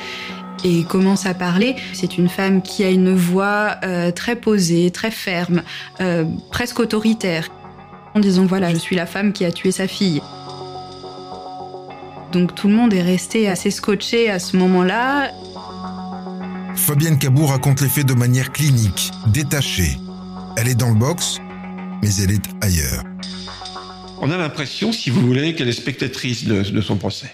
et 0.63 0.84
commence 0.84 1.25
à 1.25 1.34
parler. 1.34 1.75
C'est 1.94 2.18
une 2.18 2.30
femme 2.30 2.62
qui 2.62 2.84
a 2.84 2.89
une 2.89 3.16
voix 3.16 3.78
euh, 3.84 4.12
très 4.12 4.36
posée, 4.36 4.92
très 4.92 5.12
ferme, 5.12 5.63
euh, 6.01 6.25
presque 6.51 6.80
autoritaire, 6.80 7.50
en 8.13 8.20
disant 8.20 8.46
voilà, 8.46 8.72
je 8.72 8.78
suis 8.78 8.96
la 8.96 9.06
femme 9.06 9.32
qui 9.32 9.46
a 9.46 9.51
tué 9.51 9.72
sa 9.72 9.88
fille. 9.88 10.22
Donc 12.34 12.54
tout 12.54 12.68
le 12.68 12.75
monde 12.75 12.94
est 12.94 13.01
resté 13.01 13.48
assez 13.48 13.72
scotché 13.72 14.30
à 14.30 14.38
ce 14.38 14.58
moment-là. 14.58 15.32
Fabienne 16.75 17.18
Cabou 17.18 17.46
raconte 17.46 17.82
les 17.82 17.89
faits 17.89 18.06
de 18.06 18.13
manière 18.13 18.51
clinique, 18.51 19.12
détachée. 19.28 19.98
Elle 20.62 20.68
est 20.68 20.75
dans 20.75 20.89
le 20.89 20.96
box, 20.96 21.39
mais 22.04 22.10
elle 22.22 22.32
est 22.32 22.44
ailleurs. 22.60 23.06
On 24.22 24.30
a 24.30 24.36
l'impression, 24.36 24.92
si 24.92 25.10
vous 25.10 25.22
voulez, 25.22 25.56
qu'elle 25.56 25.70
est 25.70 25.72
spectatrice 25.72 26.44
de, 26.44 26.82
son 26.82 26.98
procès. 26.98 27.34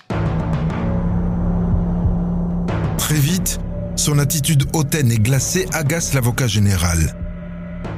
Très 2.99 3.15
vite, 3.15 3.57
son 3.95 4.19
attitude 4.19 4.65
hautaine 4.73 5.11
et 5.11 5.17
glacée 5.17 5.65
agace 5.73 6.13
l'avocat 6.13 6.45
général. 6.45 6.99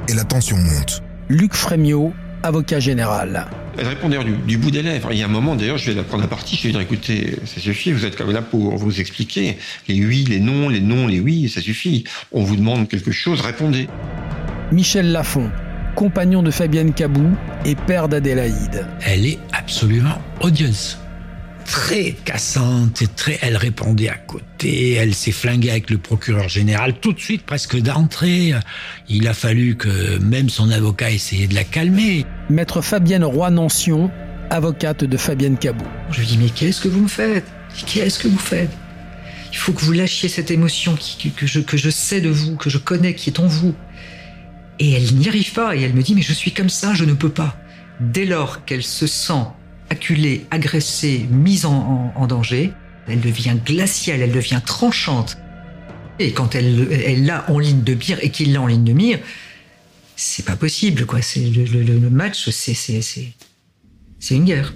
Et 0.08 0.14
la 0.14 0.24
tension 0.24 0.56
monte. 0.56 1.02
Luc 1.28 1.52
Frémiot, 1.52 2.14
avocat 2.42 2.80
général. 2.80 3.48
Elle 3.78 3.86
répond 3.86 4.08
d'ailleurs 4.08 4.24
du, 4.24 4.58
bout 4.58 4.70
des 4.70 4.82
lèvres. 4.82 5.12
Il 5.12 5.18
y 5.18 5.22
a 5.22 5.26
un 5.26 5.28
moment, 5.28 5.54
d'ailleurs, 5.54 5.78
je 5.78 5.90
vais 5.90 5.96
la 5.96 6.02
prendre 6.02 6.24
à 6.24 6.26
partie, 6.26 6.56
je 6.56 6.64
vais 6.64 6.70
dire, 6.70 6.80
écoutez, 6.80 7.36
ça 7.44 7.60
suffit, 7.60 7.92
vous 7.92 8.04
êtes 8.04 8.16
comme 8.16 8.32
là 8.32 8.42
pour 8.42 8.76
vous 8.76 9.00
expliquer. 9.00 9.56
Les 9.86 10.04
oui, 10.04 10.24
les 10.28 10.40
non, 10.40 10.68
les 10.68 10.80
non, 10.80 11.06
les 11.06 11.20
oui, 11.20 11.48
ça 11.48 11.60
suffit. 11.60 12.04
On 12.32 12.42
vous 12.42 12.56
demande 12.56 12.88
quelque 12.88 13.12
chose, 13.12 13.40
répondez. 13.40 13.88
Michel 14.72 15.12
Lafont, 15.12 15.50
compagnon 15.94 16.42
de 16.42 16.50
Fabienne 16.50 16.92
Cabou 16.92 17.36
et 17.64 17.76
père 17.76 18.08
d'Adélaïde. 18.08 18.86
Elle 19.06 19.26
est 19.26 19.38
absolument 19.52 20.20
odieuse. 20.40 20.98
Très 21.70 22.12
cassante 22.24 23.02
très. 23.14 23.38
Elle 23.42 23.58
répondait 23.58 24.08
à 24.08 24.16
côté, 24.16 24.94
elle 24.94 25.14
s'est 25.14 25.32
flinguée 25.32 25.70
avec 25.70 25.90
le 25.90 25.98
procureur 25.98 26.48
général 26.48 26.94
tout 26.94 27.12
de 27.12 27.20
suite, 27.20 27.42
presque 27.42 27.78
d'entrée. 27.78 28.54
Il 29.10 29.28
a 29.28 29.34
fallu 29.34 29.76
que 29.76 30.18
même 30.18 30.48
son 30.48 30.70
avocat 30.70 31.10
essaye 31.10 31.46
de 31.46 31.54
la 31.54 31.64
calmer. 31.64 32.24
Maître 32.48 32.80
Fabienne 32.80 33.22
Roy-Nancion, 33.22 34.10
avocate 34.48 35.04
de 35.04 35.16
Fabienne 35.18 35.58
Cabou. 35.58 35.84
Je 36.10 36.20
lui 36.20 36.26
dis 36.26 36.38
Mais 36.38 36.48
qu'est-ce 36.48 36.80
que 36.80 36.88
vous 36.88 37.02
me 37.02 37.08
faites? 37.08 37.44
Qu'est-ce 37.86 38.18
que 38.18 38.28
vous 38.28 38.38
faites? 38.38 38.70
Il 39.52 39.58
faut 39.58 39.74
que 39.74 39.82
vous 39.82 39.92
lâchiez 39.92 40.30
cette 40.30 40.50
émotion 40.50 40.96
que, 41.36 41.46
je, 41.46 41.60
que 41.60 41.76
je 41.76 41.90
sais 41.90 42.22
de 42.22 42.30
vous, 42.30 42.56
que 42.56 42.70
je 42.70 42.78
connais, 42.78 43.14
qui 43.14 43.28
est 43.28 43.40
en 43.40 43.46
vous. 43.46 43.74
Et 44.78 44.92
elle 44.92 45.14
n'y 45.16 45.28
arrive 45.28 45.52
pas, 45.52 45.76
et 45.76 45.82
elle 45.82 45.92
me 45.92 46.02
dit, 46.02 46.14
mais 46.14 46.22
je 46.22 46.32
suis 46.32 46.52
comme 46.52 46.70
ça, 46.70 46.94
je 46.94 47.04
ne 47.04 47.12
peux 47.12 47.28
pas. 47.28 47.56
Dès 48.00 48.24
lors 48.24 48.64
qu'elle 48.64 48.82
se 48.82 49.06
sent 49.06 49.44
acculée, 49.90 50.46
agressée, 50.50 51.26
mise 51.30 51.66
en, 51.66 52.26
danger, 52.26 52.72
elle 53.06 53.20
devient 53.20 53.56
glaciale, 53.64 54.20
elle 54.20 54.32
devient 54.32 54.60
tranchante. 54.64 55.38
Et 56.18 56.32
quand 56.32 56.54
elle, 56.54 57.24
l'a 57.24 57.50
en 57.50 57.58
ligne 57.58 57.82
de 57.82 57.94
mire 57.94 58.18
et 58.22 58.30
qu'il 58.30 58.52
l'a 58.52 58.60
en 58.60 58.66
ligne 58.66 58.84
de 58.84 58.92
mire, 58.92 59.18
c'est 60.16 60.44
pas 60.44 60.56
possible, 60.56 61.06
quoi. 61.06 61.22
C'est 61.22 61.40
le, 61.40 62.10
match, 62.10 62.48
c'est, 62.50 63.34
une 64.30 64.44
guerre. 64.44 64.74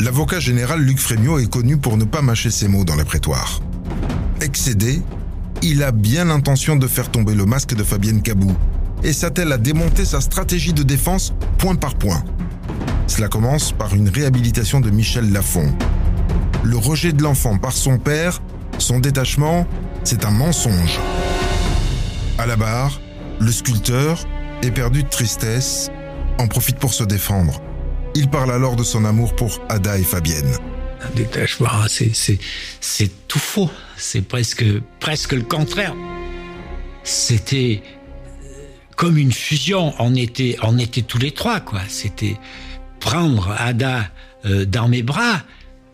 L'avocat 0.00 0.38
général 0.38 0.80
Luc 0.80 0.98
Frémiot 0.98 1.40
est 1.40 1.50
connu 1.50 1.76
pour 1.76 1.96
ne 1.96 2.04
pas 2.04 2.22
mâcher 2.22 2.50
ses 2.50 2.68
mots 2.68 2.84
dans 2.84 2.94
le 2.94 3.04
prétoire. 3.04 3.60
Excédé, 4.40 5.02
il 5.62 5.82
a 5.82 5.90
bien 5.90 6.26
l'intention 6.26 6.76
de 6.76 6.86
faire 6.86 7.10
tomber 7.10 7.34
le 7.34 7.46
masque 7.46 7.74
de 7.74 7.82
Fabienne 7.82 8.22
Cabou 8.22 8.56
et 9.02 9.12
s'attelle 9.12 9.52
à 9.52 9.58
démonter 9.58 10.04
sa 10.04 10.20
stratégie 10.20 10.72
de 10.72 10.84
défense 10.84 11.34
point 11.58 11.74
par 11.74 11.96
point. 11.96 12.22
Cela 13.08 13.28
commence 13.28 13.72
par 13.72 13.94
une 13.94 14.08
réhabilitation 14.08 14.80
de 14.80 14.90
Michel 14.90 15.32
Lafont. 15.32 15.74
Le 16.62 16.76
rejet 16.76 17.12
de 17.12 17.22
l'enfant 17.22 17.56
par 17.56 17.72
son 17.72 17.98
père, 17.98 18.40
son 18.78 19.00
détachement, 19.00 19.66
c'est 20.04 20.24
un 20.24 20.30
mensonge. 20.30 21.00
À 22.38 22.46
la 22.46 22.54
barre, 22.56 23.00
le 23.40 23.50
sculpteur, 23.50 24.24
éperdu 24.62 25.02
de 25.02 25.08
tristesse, 25.08 25.90
en 26.38 26.46
profite 26.46 26.78
pour 26.78 26.92
se 26.92 27.02
défendre. 27.02 27.60
Il 28.14 28.28
parle 28.28 28.52
alors 28.52 28.76
de 28.76 28.84
son 28.84 29.04
amour 29.04 29.34
pour 29.34 29.60
Ada 29.68 29.98
et 29.98 30.04
Fabienne. 30.04 30.54
Un 31.02 31.10
détachement, 31.16 31.68
c'est 31.88 33.10
tout 33.26 33.38
faux. 33.38 33.70
C'est 33.96 34.22
presque, 34.22 34.64
presque 35.00 35.32
le 35.32 35.42
contraire. 35.42 35.94
C'était 37.04 37.82
euh, 38.44 38.48
comme 38.96 39.16
une 39.16 39.32
fusion. 39.32 39.94
On 39.98 40.14
était, 40.14 40.56
on 40.62 40.78
était 40.78 41.02
tous 41.02 41.18
les 41.18 41.30
trois, 41.30 41.60
quoi. 41.60 41.80
C'était 41.88 42.36
prendre 43.00 43.54
Ada 43.58 44.10
euh, 44.44 44.64
dans 44.64 44.88
mes 44.88 45.02
bras, 45.02 45.42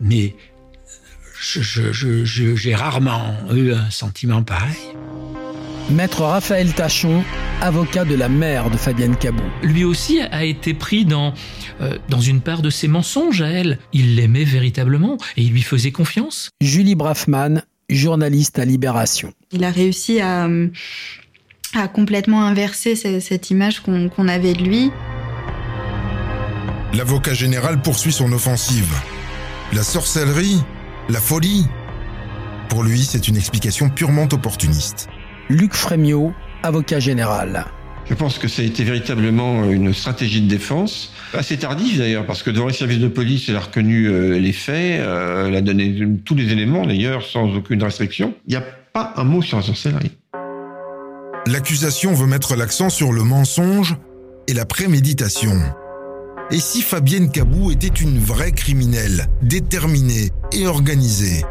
mais 0.00 0.34
j'ai 1.40 2.74
rarement 2.74 3.34
eu 3.52 3.72
un 3.72 3.90
sentiment 3.90 4.42
pareil. 4.42 4.76
Maître 5.90 6.22
Raphaël 6.22 6.72
Tachon, 6.72 7.22
avocat 7.60 8.06
de 8.06 8.14
la 8.14 8.30
mère 8.30 8.70
de 8.70 8.76
Fabienne 8.76 9.16
Cabot. 9.16 9.42
Lui 9.62 9.84
aussi 9.84 10.20
a 10.20 10.44
été 10.44 10.72
pris 10.72 11.04
dans, 11.04 11.34
euh, 11.82 11.98
dans 12.08 12.20
une 12.20 12.40
part 12.40 12.62
de 12.62 12.70
ses 12.70 12.88
mensonges 12.88 13.42
à 13.42 13.48
elle. 13.48 13.78
Il 13.92 14.16
l'aimait 14.16 14.44
véritablement 14.44 15.18
et 15.36 15.42
il 15.42 15.52
lui 15.52 15.62
faisait 15.62 15.92
confiance. 15.92 16.50
Julie 16.62 16.94
Braffman, 16.94 17.62
journaliste 17.90 18.58
à 18.58 18.64
Libération. 18.64 19.34
Il 19.52 19.62
a 19.64 19.70
réussi 19.70 20.20
à, 20.20 20.48
à 21.74 21.88
complètement 21.88 22.44
inverser 22.44 22.96
cette 22.96 23.50
image 23.50 23.80
qu'on 23.80 24.28
avait 24.28 24.54
de 24.54 24.62
lui. 24.62 24.90
L'avocat 26.94 27.34
général 27.34 27.82
poursuit 27.82 28.12
son 28.12 28.30
offensive. 28.32 28.94
La 29.72 29.82
sorcellerie 29.82 30.60
La 31.08 31.18
folie 31.18 31.66
Pour 32.68 32.84
lui, 32.84 33.02
c'est 33.02 33.26
une 33.26 33.36
explication 33.36 33.90
purement 33.90 34.28
opportuniste. 34.30 35.08
Luc 35.48 35.74
Frémiot, 35.74 36.32
avocat 36.62 37.00
général. 37.00 37.66
Je 38.08 38.14
pense 38.14 38.38
que 38.38 38.46
ça 38.46 38.62
a 38.62 38.64
été 38.64 38.84
véritablement 38.84 39.64
une 39.64 39.92
stratégie 39.92 40.42
de 40.42 40.48
défense, 40.48 41.12
assez 41.32 41.56
tardive 41.56 41.98
d'ailleurs, 41.98 42.26
parce 42.26 42.44
que 42.44 42.50
devant 42.50 42.68
les 42.68 42.74
services 42.74 43.00
de 43.00 43.08
police, 43.08 43.48
elle 43.48 43.56
a 43.56 43.60
reconnu 43.60 44.06
euh, 44.06 44.38
les 44.38 44.52
faits, 44.52 45.00
euh, 45.00 45.48
elle 45.48 45.56
a 45.56 45.62
donné 45.62 46.06
tous 46.24 46.36
les 46.36 46.52
éléments 46.52 46.86
d'ailleurs, 46.86 47.24
sans 47.24 47.56
aucune 47.56 47.82
restriction. 47.82 48.34
Il 48.46 48.50
n'y 48.50 48.56
a 48.56 48.64
pas 48.92 49.14
un 49.16 49.24
mot 49.24 49.42
sur 49.42 49.56
la 49.56 49.64
sorcellerie. 49.64 50.12
L'accusation 51.46 52.14
veut 52.14 52.26
mettre 52.26 52.54
l'accent 52.54 52.88
sur 52.88 53.12
le 53.12 53.24
mensonge 53.24 53.96
et 54.46 54.54
la 54.54 54.64
préméditation. 54.64 55.58
Et 56.50 56.60
si 56.60 56.82
Fabienne 56.82 57.30
Cabou 57.30 57.70
était 57.70 57.88
une 57.88 58.18
vraie 58.18 58.52
criminelle, 58.52 59.28
déterminée 59.42 60.28
et 60.52 60.66
organisée 60.66 61.42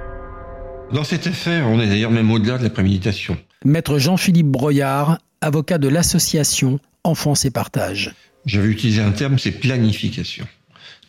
Dans 0.94 1.04
cette 1.04 1.26
affaire, 1.26 1.68
on 1.68 1.80
est 1.80 1.88
d'ailleurs 1.88 2.12
même 2.12 2.30
au-delà 2.30 2.60
de 2.60 2.64
la 2.64 2.70
préméditation. 2.70 3.36
Maître 3.66 3.98
Jean-Philippe 3.98 4.48
Broyard, 4.48 5.18
avocat 5.42 5.80
de 5.80 5.88
l'association 5.88 6.80
Enfance 7.04 7.44
et 7.44 7.52
Partage. 7.52 8.14
J'avais 8.46 8.68
utilisé 8.68 9.02
un 9.02 9.12
terme, 9.12 9.40
c'est 9.40 9.52
planification. 9.52 10.48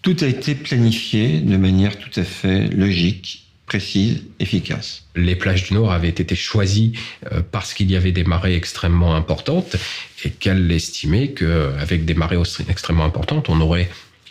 Tout 0.01 0.17
a 0.23 0.27
été 0.27 0.55
planifié 0.55 1.41
de 1.41 1.57
manière 1.59 1.99
tout 1.99 2.19
à 2.19 2.25
fait 2.25 2.69
logique 2.69 3.44
précise, 3.67 4.25
efficace. 4.41 5.05
Les 5.17 5.37
plages 5.37 5.65
du 5.65 5.75
Nord 5.75 5.93
avaient 5.93 6.09
été 6.09 6.35
choisies 6.35 6.93
euh, 7.33 7.41
parce 7.51 7.75
qu'il 7.75 7.91
y 7.91 7.97
avait 7.97 8.13
des 8.13 8.25
marées 8.25 8.55
extrêmement 8.55 9.15
importantes 9.15 9.77
et 10.25 10.31
qu'elle 10.31 10.71
estimait 10.71 11.29
qu'avec 11.29 12.05
des 12.05 12.15
marées 12.15 12.39
extrêmement 12.69 13.05
importantes, 13.05 13.49
on 13.49 13.57
n'aurait 13.57 13.89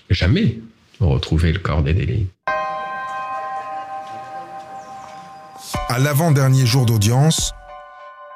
jamais 0.10 0.58
retrouvé 1.00 1.52
le 1.52 1.60
corps 1.60 1.84
des 1.84 1.93
délits. 1.93 2.28
À 5.89 6.00
l'avant-dernier 6.00 6.65
jour 6.65 6.86
d'audience, 6.86 7.52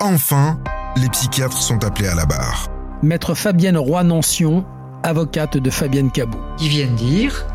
enfin, 0.02 0.60
les 0.96 1.10
psychiatres 1.10 1.62
sont 1.62 1.84
appelés 1.84 2.08
à 2.08 2.16
la 2.16 2.26
barre. 2.26 2.70
Maître 3.04 3.36
Fabienne 3.36 3.78
Roy-Nancion, 3.78 4.66
avocate 5.04 5.58
de 5.58 5.70
Fabienne 5.70 6.12
Cabou. 6.12 6.40
Ils 6.60 6.70
viennent 6.70 6.96
dire, 6.96 7.46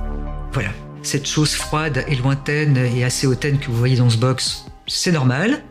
voilà, 0.53 0.71
cette 1.03 1.27
chose 1.27 1.53
froide 1.53 2.05
et 2.09 2.15
lointaine 2.17 2.77
et 2.77 3.05
assez 3.05 3.27
hautaine 3.27 3.59
que 3.59 3.67
vous 3.67 3.77
voyez 3.77 3.97
dans 3.97 4.11
ce 4.11 4.17
box, 4.17 4.67
c'est 4.87 5.13
normal. 5.13 5.63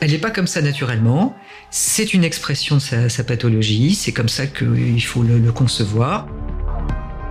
elle 0.00 0.10
n'est 0.10 0.18
pas 0.18 0.30
comme 0.30 0.46
ça 0.46 0.62
naturellement. 0.62 1.34
C'est 1.70 2.14
une 2.14 2.24
expression 2.24 2.76
de 2.76 3.08
sa, 3.08 3.24
pathologie. 3.24 3.94
C'est 3.94 4.12
comme 4.12 4.28
ça 4.28 4.46
qu'il 4.46 5.02
faut 5.02 5.22
le, 5.22 5.52
concevoir. 5.52 6.28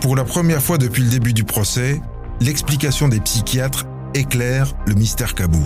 Pour 0.02 0.16
la 0.16 0.24
première 0.24 0.62
fois 0.62 0.78
depuis 0.78 1.04
le 1.04 1.10
début 1.10 1.34
du 1.34 1.44
procès, 1.44 2.02
l'explication 2.42 3.08
des 3.08 3.20
psychiatres 3.20 3.86
éclaire 4.14 4.74
le 4.86 4.94
mystère 4.94 5.34
Cabou. 5.34 5.64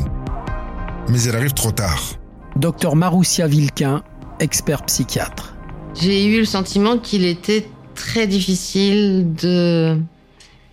Mais 1.09 1.21
elle 1.23 1.35
arrive 1.35 1.53
trop 1.53 1.71
tard. 1.71 2.15
Docteur 2.55 2.95
Maroussia 2.95 3.47
Vilquin, 3.47 4.03
expert 4.39 4.83
psychiatre. 4.85 5.55
J'ai 5.99 6.25
eu 6.25 6.39
le 6.39 6.45
sentiment 6.45 6.97
qu'il 6.97 7.25
était 7.25 7.67
très 7.95 8.27
difficile 8.27 9.33
de 9.33 9.97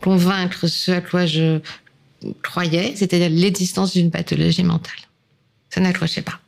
convaincre 0.05 0.67
ce 0.67 0.93
à 0.93 1.01
quoi 1.01 1.25
je 1.25 1.61
croyais, 2.43 2.93
c'est-à-dire 2.95 3.31
l'existence 3.31 3.95
d'une 3.95 4.11
pathologie 4.11 4.63
mentale. 4.63 4.93
Ça 5.71 5.81
n'accrochait 5.81 6.21
pas. 6.21 6.41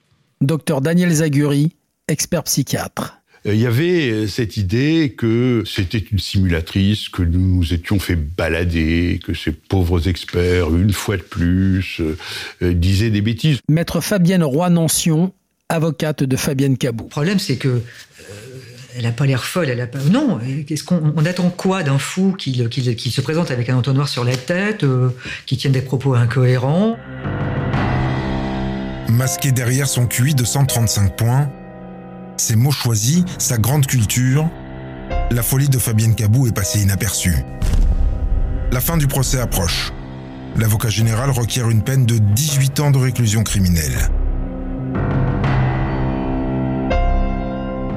Docteur 0.42 0.82
Daniel 0.82 1.10
Zaguri, 1.10 1.72
expert 2.06 2.42
psychiatre. 2.42 3.16
Euh, 3.46 3.54
il 3.54 3.60
y 3.60 3.66
avait 3.66 4.10
euh, 4.10 4.26
cette 4.26 4.58
idée 4.58 5.14
que 5.16 5.62
c'était 5.64 5.96
une 5.98 6.18
simulatrice, 6.18 7.08
que 7.08 7.22
nous 7.22 7.56
nous 7.56 7.72
étions 7.72 7.98
fait 7.98 8.16
balader, 8.16 9.20
que 9.24 9.32
ces 9.32 9.52
pauvres 9.52 10.06
experts, 10.06 10.68
une 10.74 10.92
fois 10.92 11.16
de 11.16 11.22
plus, 11.22 12.02
euh, 12.02 12.74
disaient 12.74 13.10
des 13.10 13.22
bêtises. 13.22 13.60
Maître 13.70 14.02
Fabienne 14.02 14.44
Roy-Nancion, 14.44 15.32
avocate 15.70 16.22
de 16.24 16.36
Fabienne 16.36 16.76
Cabou. 16.76 17.04
Le 17.04 17.10
problème, 17.10 17.38
c'est 17.38 17.56
que 17.56 17.80
elle 18.96 19.04
n'a 19.04 19.12
pas 19.12 19.26
l'air 19.26 19.44
folle, 19.44 19.68
elle 19.68 19.80
a 19.80 19.86
pas. 19.86 19.98
Non, 20.10 20.40
qu'est-ce 20.66 20.82
qu'on 20.82 21.12
on 21.16 21.26
attend 21.26 21.50
quoi 21.50 21.82
d'un 21.82 21.98
fou 21.98 22.34
qui, 22.38 22.54
se 22.54 23.20
présente 23.20 23.50
avec 23.50 23.68
un 23.68 23.76
entonnoir 23.76 24.08
sur 24.08 24.24
la 24.24 24.36
tête, 24.36 24.84
euh, 24.84 25.10
qui 25.44 25.56
tienne 25.56 25.72
des 25.72 25.82
propos 25.82 26.14
incohérents? 26.14 26.96
Masqué 29.08 29.52
derrière 29.52 29.86
son 29.86 30.06
QI 30.06 30.34
de 30.34 30.44
135 30.44 31.16
points, 31.16 31.50
ses 32.38 32.56
mots 32.56 32.70
choisis, 32.70 33.24
sa 33.38 33.58
grande 33.58 33.86
culture, 33.86 34.48
la 35.30 35.42
folie 35.42 35.68
de 35.68 35.78
Fabienne 35.78 36.14
Cabou 36.14 36.46
est 36.46 36.54
passée 36.54 36.80
inaperçue. 36.80 37.36
La 38.72 38.80
fin 38.80 38.96
du 38.96 39.06
procès 39.06 39.38
approche. 39.38 39.92
L'avocat 40.56 40.88
général 40.88 41.30
requiert 41.30 41.68
une 41.68 41.82
peine 41.82 42.06
de 42.06 42.16
18 42.18 42.80
ans 42.80 42.90
de 42.90 42.98
réclusion 42.98 43.42
criminelle. 43.42 44.10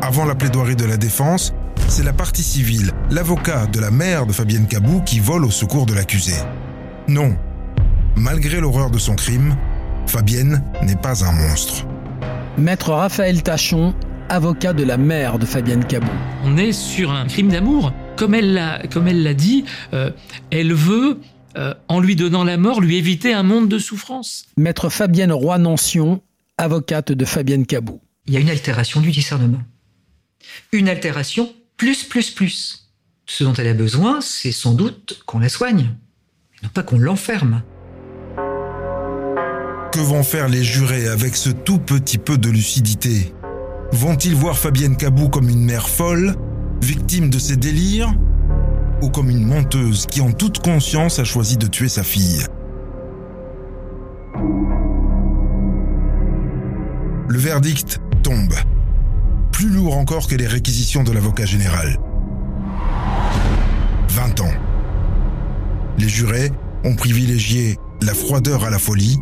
Avant 0.10 0.26
la 0.26 0.34
plaidoirie 0.34 0.76
de 0.76 0.86
la 0.86 0.98
défense, 0.98 1.54
c'est 1.88 2.02
la 2.02 2.13
partie 2.13 2.41
civile, 2.41 2.93
l'avocat 3.12 3.67
de 3.67 3.80
la 3.80 3.91
mère 3.91 4.26
de 4.26 4.34
Fabienne 4.34 4.65
Cabou, 4.65 5.02
qui 5.02 5.19
vole 5.19 5.45
au 5.45 5.52
secours 5.52 5.86
de 5.86 5.93
l'accusé. 5.93 6.34
Non, 7.08 7.38
malgré 8.15 8.60
l'horreur 8.60 8.89
de 8.89 8.98
son 8.98 9.13
crime, 9.13 9.56
Fabienne 10.08 10.63
n'est 10.82 10.95
pas 10.95 11.24
un 11.24 11.32
monstre. 11.32 11.86
Maître 12.58 12.91
Raphaël 12.91 13.43
Tachon, 13.43 13.93
avocat 14.30 14.74
de 14.74 14.84
la 14.84 14.98
mère 14.98 15.38
de 15.38 15.45
Fabienne 15.45 15.86
Cabou. 15.86 16.10
On 16.43 16.58
est 16.58 16.72
sur 16.72 17.12
un 17.12 17.28
crime 17.28 17.50
d'amour. 17.50 17.93
Comme 18.15 18.34
elle 18.34 18.56
l'a, 18.56 18.82
comme 18.91 19.08
elle 19.08 19.22
l'a 19.22 19.36
dit, 19.36 19.65
euh, 19.93 20.10
elle 20.50 20.74
veut, 20.74 21.19
euh, 21.56 21.76
en 21.88 22.00
lui 22.00 22.15
donnant 22.15 22.43
la 22.43 22.58
mort, 22.58 22.82
lui 22.82 22.98
éviter 22.98 23.32
un 23.32 23.43
monde 23.43 23.69
de 23.69 23.78
souffrance. 23.78 24.48
Maître 24.58 24.89
Fabienne 24.89 25.32
Roy-Nancion, 25.32 26.24
avocate 26.58 27.12
de 27.12 27.26
Fabienne 27.26 27.67
Cabou. 27.67 28.02
Il 28.26 28.34
y 28.34 28.38
a 28.38 28.39
une 28.39 28.50
altération 28.50 29.02
du 29.02 29.12
discernement 29.12 29.60
une 30.71 30.89
altération 30.89 31.54
plus, 31.78 32.04
plus, 32.04 32.32
plus. 32.32 32.89
Ce 33.25 33.43
dont 33.43 33.54
elle 33.54 33.67
a 33.67 33.73
besoin, 33.73 34.21
c'est 34.21 34.52
sans 34.52 34.73
doute 34.73 35.21
qu'on 35.25 35.39
la 35.39 35.49
soigne, 35.49 35.91
non 36.63 36.69
pas 36.69 36.84
qu'on 36.84 36.97
l'enferme. 36.97 37.62
Que 39.91 39.99
vont 39.99 40.23
faire 40.23 40.49
les 40.49 40.63
jurés 40.63 41.08
avec 41.08 41.36
ce 41.36 41.49
tout 41.49 41.80
petit 41.80 42.17
peu 42.17 42.38
de 42.38 42.49
lucidité? 42.49 43.34
Vont-ils 43.91 44.36
voir 44.36 44.58
Fabienne 44.58 44.97
Cabou 44.97 45.30
comme 45.30 45.49
une 45.49 45.63
mère 45.63 45.89
folle, 45.89 46.36
victime 46.82 47.30
de 47.30 47.39
ses 47.39 47.56
délires, 47.56 48.13
ou 49.02 49.10
comme 49.10 49.30
une 49.30 49.45
menteuse 49.45 50.06
qui 50.06 50.21
en 50.21 50.32
toute 50.32 50.60
conscience 50.60 51.19
a 51.19 51.23
choisi 51.23 51.58
de 51.58 51.67
tuer 51.67 51.89
sa 51.89 52.04
fille? 52.04 52.43
Le 57.28 57.38
verdict 57.38 57.99
tombe 58.23 58.56
plus 59.60 59.67
lourd 59.67 59.98
encore 59.98 60.26
que 60.30 60.36
les 60.36 60.48
réquisitions 60.48 61.04
de 61.04 61.12
l'avocat 61.12 61.45
général. 61.45 62.00
20 64.08 64.39
ans. 64.39 64.54
Les 65.98 66.08
jurés 66.08 66.50
ont 66.86 66.95
privilégié 66.95 67.78
la 68.02 68.13
froideur 68.13 68.63
à 68.63 68.69
la 68.69 68.80
folie, 68.80 69.17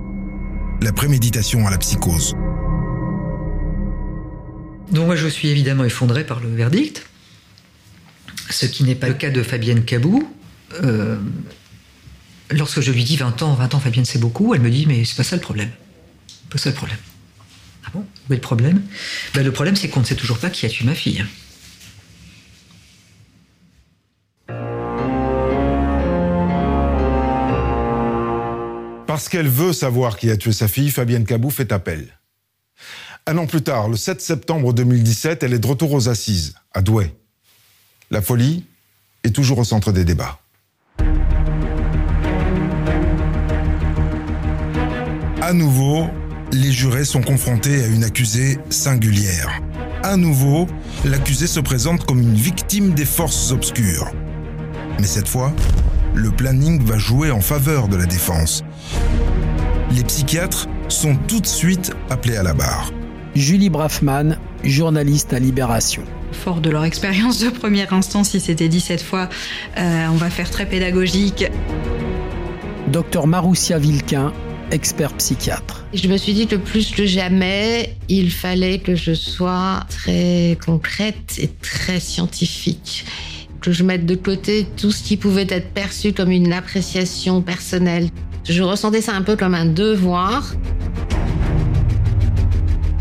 la 0.79 0.93
préméditation 0.93 1.65
à 1.65 1.71
la 1.71 1.79
psychose. 1.79 2.35
Donc 4.91 5.07
moi 5.07 5.15
je 5.15 5.27
suis 5.27 5.47
évidemment 5.47 5.85
effondré 5.85 6.23
par 6.23 6.39
le 6.39 6.53
verdict, 6.53 7.03
ce 8.51 8.67
qui 8.67 8.83
n'est 8.83 8.93
pas 8.93 9.07
le 9.07 9.15
cas 9.15 9.31
de 9.31 9.41
Fabienne 9.41 9.85
Cabou. 9.85 10.31
Euh, 10.83 11.17
lorsque 12.51 12.81
je 12.81 12.91
lui 12.91 13.05
dis 13.05 13.17
20 13.17 13.41
ans, 13.41 13.55
20 13.55 13.73
ans 13.73 13.79
Fabienne 13.79 14.05
c'est 14.05 14.19
beaucoup, 14.19 14.53
elle 14.53 14.61
me 14.61 14.69
dit 14.69 14.85
mais 14.85 15.03
c'est 15.03 15.17
pas 15.17 15.23
ça 15.23 15.35
le 15.35 15.41
problème. 15.41 15.71
Pas 16.51 16.59
ça 16.59 16.69
le 16.69 16.75
problème. 16.75 16.99
Ah 17.87 17.91
bon 17.93 18.05
Où 18.29 18.33
est 18.33 18.35
le 18.35 18.41
problème 18.41 18.83
ben, 19.33 19.43
Le 19.43 19.51
problème, 19.51 19.75
c'est 19.75 19.87
qu'on 19.87 20.01
ne 20.01 20.05
sait 20.05 20.15
toujours 20.15 20.39
pas 20.39 20.49
qui 20.49 20.65
a 20.65 20.69
tué 20.69 20.85
ma 20.85 20.93
fille. 20.93 21.23
Parce 29.07 29.29
qu'elle 29.29 29.47
veut 29.47 29.73
savoir 29.73 30.17
qui 30.17 30.29
a 30.29 30.37
tué 30.37 30.51
sa 30.51 30.67
fille, 30.67 30.91
Fabienne 30.91 31.25
Cabou 31.25 31.49
fait 31.49 31.71
appel. 31.71 32.19
Un 33.25 33.37
an 33.37 33.47
plus 33.47 33.61
tard, 33.61 33.87
le 33.87 33.95
7 33.95 34.21
septembre 34.21 34.73
2017, 34.73 35.43
elle 35.43 35.53
est 35.53 35.59
de 35.59 35.67
retour 35.67 35.93
aux 35.93 36.09
assises, 36.09 36.55
à 36.73 36.81
Douai. 36.81 37.15
La 38.11 38.21
folie 38.21 38.65
est 39.23 39.33
toujours 39.35 39.59
au 39.59 39.63
centre 39.63 39.91
des 39.91 40.05
débats. 40.05 40.39
À 45.41 45.53
nouveau, 45.53 46.09
les 46.51 46.71
jurés 46.71 47.05
sont 47.05 47.21
confrontés 47.21 47.83
à 47.83 47.87
une 47.87 48.03
accusée 48.03 48.57
singulière. 48.69 49.61
À 50.03 50.17
nouveau, 50.17 50.67
l'accusé 51.05 51.47
se 51.47 51.59
présente 51.59 52.05
comme 52.05 52.21
une 52.21 52.35
victime 52.35 52.93
des 52.93 53.05
forces 53.05 53.51
obscures. 53.51 54.11
Mais 54.99 55.07
cette 55.07 55.27
fois, 55.27 55.53
le 56.13 56.31
planning 56.31 56.83
va 56.83 56.97
jouer 56.97 57.31
en 57.31 57.41
faveur 57.41 57.87
de 57.87 57.97
la 57.97 58.05
défense. 58.05 58.63
Les 59.91 60.03
psychiatres 60.03 60.67
sont 60.87 61.15
tout 61.27 61.39
de 61.39 61.47
suite 61.47 61.91
appelés 62.09 62.37
à 62.37 62.43
la 62.43 62.53
barre. 62.53 62.91
Julie 63.35 63.69
Braffman, 63.69 64.37
journaliste 64.63 65.33
à 65.33 65.39
Libération. 65.39 66.03
Fort 66.31 66.61
de 66.61 66.69
leur 66.69 66.85
expérience 66.85 67.39
de 67.39 67.49
première 67.49 67.93
instance, 67.93 68.29
si 68.29 68.39
c'était 68.39 68.69
dit 68.69 68.81
cette 68.81 69.01
fois, 69.03 69.29
euh, 69.77 70.07
on 70.11 70.15
va 70.15 70.29
faire 70.29 70.49
très 70.49 70.65
pédagogique. 70.65 71.45
Docteur 72.87 73.27
Maroussia 73.27 73.79
Vilquin, 73.79 74.33
expert 74.71 75.13
psychiatre. 75.13 75.85
Je 75.93 76.07
me 76.07 76.17
suis 76.17 76.33
dit 76.33 76.47
que 76.47 76.55
plus 76.55 76.91
que 76.91 77.05
jamais, 77.05 77.95
il 78.09 78.31
fallait 78.31 78.79
que 78.79 78.95
je 78.95 79.13
sois 79.13 79.85
très 79.89 80.57
concrète 80.65 81.35
et 81.37 81.49
très 81.61 81.99
scientifique. 81.99 83.05
Que 83.61 83.71
je 83.71 83.83
mette 83.83 84.05
de 84.05 84.15
côté 84.15 84.67
tout 84.77 84.91
ce 84.91 85.03
qui 85.03 85.17
pouvait 85.17 85.47
être 85.49 85.71
perçu 85.73 86.13
comme 86.13 86.31
une 86.31 86.53
appréciation 86.53 87.41
personnelle. 87.41 88.09
Je 88.43 88.63
ressentais 88.63 89.01
ça 89.01 89.13
un 89.13 89.23
peu 89.23 89.35
comme 89.35 89.55
un 89.55 89.65
devoir. 89.65 90.53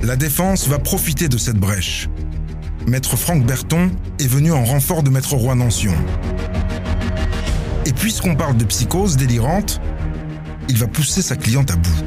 La 0.02 0.16
défense 0.16 0.68
va 0.68 0.78
profiter 0.78 1.28
de 1.28 1.36
cette 1.36 1.56
brèche. 1.56 2.08
Maître 2.86 3.16
Franck 3.16 3.44
Berton 3.44 3.90
est 4.20 4.28
venu 4.28 4.52
en 4.52 4.64
renfort 4.64 5.02
de 5.02 5.10
Maître 5.10 5.34
Roy 5.34 5.56
Nancion. 5.56 5.94
Et 7.84 7.92
puisqu'on 7.92 8.36
parle 8.36 8.56
de 8.56 8.64
psychose 8.64 9.16
délirante, 9.16 9.80
il 10.68 10.76
va 10.76 10.86
pousser 10.86 11.22
sa 11.22 11.36
cliente 11.36 11.70
à 11.70 11.76
bout. 11.76 12.04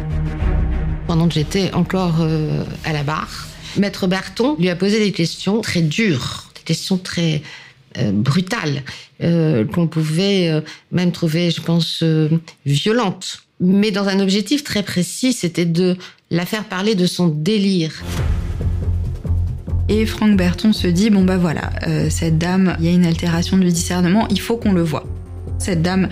Pendant 1.08 1.28
que 1.28 1.34
j'étais 1.34 1.74
encore 1.74 2.18
euh, 2.22 2.64
à 2.84 2.94
la 2.94 3.04
barre, 3.04 3.48
Maître 3.78 4.08
Berton 4.08 4.56
lui 4.60 4.70
a 4.70 4.76
posé 4.76 5.00
des 5.00 5.12
questions 5.12 5.62
très 5.62 5.82
dures, 5.82 6.52
des 6.56 6.62
questions 6.62 6.98
très 6.98 7.42
euh, 7.98 8.12
brutales, 8.12 8.84
euh, 9.22 9.66
qu'on 9.66 9.88
pouvait 9.88 10.64
même 10.92 11.12
trouver, 11.12 11.52
je 11.52 11.62
pense, 11.62 12.04
violentes. 12.66 13.44
mais 13.60 13.92
dans 13.92 14.08
un 14.08 14.20
objectif 14.20 14.64
très 14.64 14.84
précis, 14.84 15.34
c'était 15.34 15.66
de 15.66 15.98
la 16.32 16.46
faire 16.46 16.66
parler 16.66 16.96
de 16.96 17.06
son 17.06 17.28
délire. 17.28 18.04
Et 19.90 20.06
Franck 20.06 20.38
Berton 20.38 20.72
se 20.72 20.86
dit 20.86 21.10
bon 21.10 21.24
bah 21.24 21.38
voilà, 21.38 21.72
euh, 21.88 22.12
cette 22.12 22.38
dame, 22.38 22.78
il 22.80 22.86
y 22.86 22.90
a 22.90 22.92
une 22.92 23.08
altération 23.08 23.58
du 23.58 23.70
discernement, 23.70 24.28
il 24.30 24.40
faut 24.40 24.56
qu'on 24.56 24.72
le 24.72 24.84
voit. 24.84 25.06
Cette 25.60 25.82
dame 25.82 26.10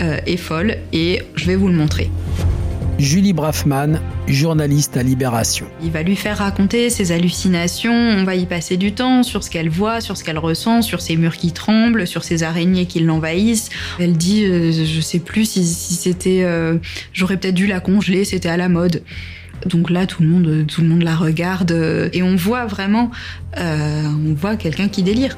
euh, 0.00 0.18
est 0.26 0.36
folle 0.36 0.76
et 0.92 1.22
je 1.36 1.46
vais 1.46 1.56
vous 1.56 1.68
le 1.68 1.74
montrer. 1.74 2.10
Julie 2.98 3.34
Braffman, 3.34 4.00
journaliste 4.26 4.96
à 4.96 5.02
Libération. 5.02 5.66
Il 5.82 5.90
va 5.90 6.02
lui 6.02 6.16
faire 6.16 6.38
raconter 6.38 6.88
ses 6.88 7.12
hallucinations, 7.12 7.92
on 7.92 8.24
va 8.24 8.36
y 8.36 8.46
passer 8.46 8.78
du 8.78 8.92
temps 8.92 9.22
sur 9.22 9.44
ce 9.44 9.50
qu'elle 9.50 9.68
voit, 9.68 10.00
sur 10.00 10.16
ce 10.16 10.24
qu'elle 10.24 10.38
ressent, 10.38 10.80
sur 10.80 11.02
ces 11.02 11.16
murs 11.16 11.36
qui 11.36 11.52
tremblent, 11.52 12.06
sur 12.06 12.24
ces 12.24 12.42
araignées 12.42 12.86
qui 12.86 13.00
l'envahissent. 13.00 13.68
Elle 14.00 14.16
dit, 14.16 14.46
euh, 14.46 14.72
je 14.72 15.00
sais 15.00 15.18
plus 15.18 15.44
si, 15.44 15.64
c'était... 15.66 16.42
Euh, 16.44 16.78
j'aurais 17.12 17.36
peut-être 17.36 17.54
dû 17.54 17.66
la 17.66 17.80
congeler, 17.80 18.24
c'était 18.24 18.48
à 18.48 18.56
la 18.56 18.70
mode. 18.70 19.02
Donc 19.66 19.90
là, 19.90 20.06
tout 20.06 20.22
le 20.22 20.28
monde, 20.28 20.64
tout 20.66 20.80
le 20.80 20.88
monde 20.88 21.02
la 21.02 21.16
regarde 21.16 21.72
euh, 21.72 22.08
et 22.14 22.22
on 22.22 22.34
voit 22.34 22.64
vraiment, 22.64 23.10
on 23.58 24.34
voit 24.34 24.56
quelqu'un 24.56 24.88
qui 24.88 25.02
délire. 25.02 25.36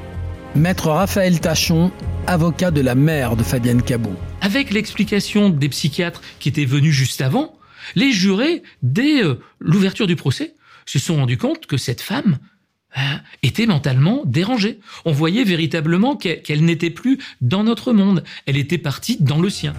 Maître 0.55 0.91
Raphaël 0.91 1.41
Tachon, 1.41 1.91
avocat 2.29 2.71
de 2.71 2.83
la 2.83 2.95
mère 2.95 3.37
de 3.37 3.43
Fabienne 3.43 3.83
Cabot. 3.83 4.15
Avec 4.43 4.71
l'explication 4.71 5.49
des 5.49 5.71
psychiatres 5.71 6.21
qui 6.39 6.51
étaient 6.51 6.67
venus 6.67 6.95
juste 6.95 7.23
avant, 7.23 7.57
les 7.95 8.13
jurés, 8.13 8.63
dès 8.83 9.25
euh, 9.25 9.41
l'ouverture 9.61 10.07
du 10.07 10.15
procès, 10.15 10.55
se 10.85 10.99
sont 10.99 11.17
rendus 11.17 11.39
compte 11.39 11.67
que 11.67 11.79
cette 11.79 12.03
femme 12.03 12.39
euh, 12.99 13.01
était 13.43 13.67
mentalement 13.67 14.23
dérangée. 14.27 14.79
On 15.07 15.13
voyait 15.13 15.45
véritablement 15.45 16.17
qu'elle 16.17 16.65
n'était 16.65 16.91
plus 16.91 17.19
dans 17.41 17.65
notre 17.65 17.95
monde, 17.95 18.23
elle 18.45 18.59
était 18.59 18.79
partie 18.79 19.17
dans 19.21 19.41
le 19.41 19.49
sien. 19.49 19.73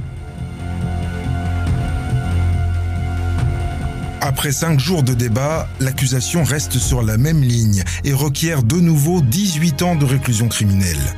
Après 4.21 4.51
cinq 4.51 4.79
jours 4.79 5.03
de 5.03 5.13
débat, 5.13 5.69
l'accusation 5.79 6.43
reste 6.43 6.77
sur 6.77 7.03
la 7.03 7.17
même 7.17 7.41
ligne 7.41 7.83
et 8.03 8.11
requiert 8.11 8.63
de 8.63 8.75
nouveau 8.75 9.21
18 9.21 9.81
ans 9.83 9.95
de 9.95 10.05
réclusion 10.05 10.49
criminelle. 10.49 11.15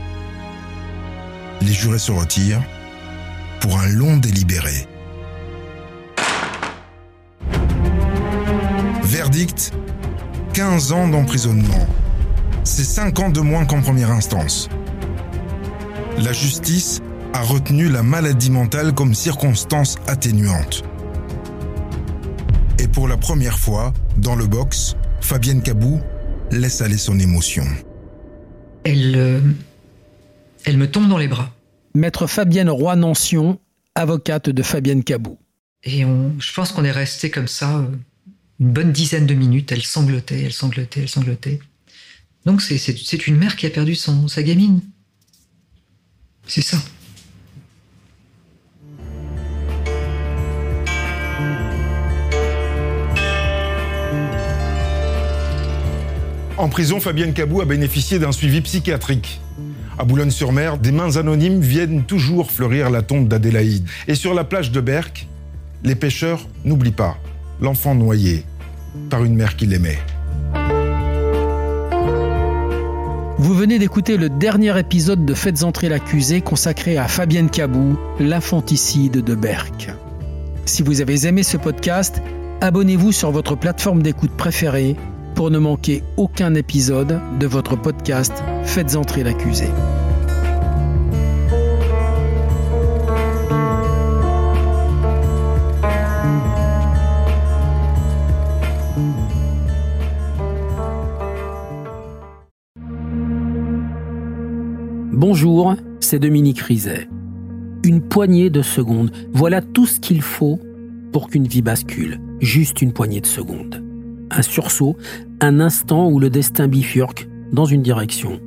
Les 1.62 1.74
jurés 1.74 2.00
se 2.00 2.12
retirent 2.12 2.63
pour 3.60 3.78
un 3.78 3.88
long 3.88 4.17
délibéré. 4.17 4.88
Verdict 9.04 9.71
15 10.54 10.91
ans 10.91 11.08
d'emprisonnement. 11.08 11.88
C'est 12.63 12.84
5 12.84 13.19
ans 13.19 13.30
de 13.30 13.41
moins 13.41 13.65
qu'en 13.65 13.82
première 13.82 14.12
instance. 14.12 14.69
La 16.17 16.34
justice 16.34 17.02
a 17.34 17.41
retenu 17.41 17.89
la 17.89 18.04
maladie 18.04 18.52
mentale 18.52 18.93
comme 18.93 19.13
circonstance 19.13 19.97
atténuante. 20.08 20.84
Et 22.80 22.88
pour 22.88 23.08
la 23.08 23.17
première 23.17 23.58
fois, 23.60 23.93
dans 24.17 24.36
le 24.36 24.47
box, 24.47 24.95
Fabienne 25.21 25.62
Cabou 25.62 26.02
laisse 26.52 26.82
aller 26.82 26.97
son 26.97 27.19
émotion. 27.19 27.63
Elle, 28.84 29.15
euh, 29.15 29.39
elle 30.65 30.78
me 30.78 30.89
tombe 30.89 31.08
dans 31.10 31.17
les 31.17 31.28
bras. 31.28 31.54
Maître 31.93 32.28
Fabienne 32.28 32.69
Roy-Nancion, 32.69 33.60
avocate 33.95 34.50
de 34.50 34.63
Fabienne 34.63 35.04
Cabou. 35.04 35.38
Et 35.84 36.06
on, 36.06 36.39
je 36.39 36.54
pense 36.54 36.71
qu'on 36.71 36.84
est 36.84 36.91
resté 36.91 37.30
comme 37.30 37.47
ça 37.47 37.78
euh, 37.78 37.88
une 38.60 38.71
bonne 38.71 38.91
dizaine 38.91 39.26
de 39.26 39.34
minutes. 39.34 39.71
Elle 39.71 39.82
sanglotait, 39.82 40.41
elle 40.43 40.54
sanglotait, 40.54 41.02
elle 41.02 41.10
sanglotait. 41.10 41.60
Donc 42.45 42.62
c'est 42.62 43.28
une 43.28 43.38
mère 43.38 43.56
qui 43.56 43.65
a 43.65 43.69
perdu 43.69 43.95
son, 43.95 44.28
sa 44.28 44.43
gamine. 44.43 44.82
C'est 46.47 46.62
ça. 46.62 46.78
En 56.58 56.69
prison, 56.69 57.00
Fabienne 57.00 57.34
Cabou 57.34 57.62
a 57.62 57.65
bénéficié 57.65 58.19
d'un 58.19 58.32
suivi 58.32 58.62
psychiatrique. 58.62 59.41
À 60.02 60.04
Boulogne-sur-Mer, 60.04 60.80
des 60.80 60.92
mains 60.92 61.18
anonymes 61.18 61.60
viennent 61.60 62.02
toujours 62.02 62.50
fleurir 62.50 62.90
la 62.90 63.04
tombe 63.04 63.28
d'Adélaïde. 63.28 63.86
Et 64.08 64.16
sur 64.16 64.34
la 64.34 64.44
plage 64.44 64.72
de 64.72 64.82
Berck, 64.82 65.28
les 65.84 65.94
pêcheurs 65.94 66.48
n'oublient 66.66 66.90
pas 66.90 67.18
l'enfant 67.62 67.94
noyé 67.94 68.44
par 69.12 69.24
une 69.24 69.36
mère 69.36 69.56
qui 69.56 69.68
l'aimait. 69.68 70.00
Vous 73.38 73.54
venez 73.54 73.78
d'écouter 73.78 74.18
le 74.18 74.30
dernier 74.30 74.76
épisode 74.80 75.24
de 75.24 75.36
Faites 75.36 75.62
entrer 75.62 75.88
l'accusé 75.88 76.42
consacré 76.42 76.98
à 76.98 77.08
Fabienne 77.08 77.52
Cabou, 77.52 77.96
l'infanticide 78.20 79.24
de 79.24 79.36
Berck. 79.36 79.92
Si 80.66 80.82
vous 80.82 81.02
avez 81.02 81.28
aimé 81.28 81.44
ce 81.44 81.58
podcast, 81.58 82.24
abonnez-vous 82.62 83.12
sur 83.12 83.30
votre 83.30 83.56
plateforme 83.56 84.02
d'écoute 84.02 84.36
préférée 84.36 84.96
pour 85.36 85.52
ne 85.52 85.60
manquer 85.60 86.04
aucun 86.17 86.56
épisode 86.56 87.20
de 87.39 87.48
votre 87.48 87.76
podcast 87.76 88.44
Faites 88.63 88.96
entrer 88.96 89.24
l'accusé. 89.24 89.65
Bonjour, 105.12 105.76
c'est 106.00 106.20
Dominique 106.20 106.62
Rizet. 106.62 107.08
Une 107.84 108.02
poignée 108.02 108.50
de 108.50 108.62
secondes, 108.62 109.12
voilà 109.34 109.62
tout 109.62 109.86
ce 109.86 110.00
qu'il 110.00 110.22
faut 110.22 110.60
pour 111.12 111.30
qu'une 111.30 111.48
vie 111.48 111.62
bascule. 111.62 112.20
Juste 112.39 112.82
une 112.82 112.94
poignée 112.94 113.22
de 113.22 113.28
secondes 113.28 113.90
un 114.32 114.41
sursaut, 114.41 114.96
un 115.39 115.60
instant 115.60 116.10
où 116.10 116.20
le 116.20 116.30
destin 116.30 116.67
bifurque 116.67 117.28
dans 117.52 117.65
une 117.65 117.82
direction 117.82 118.39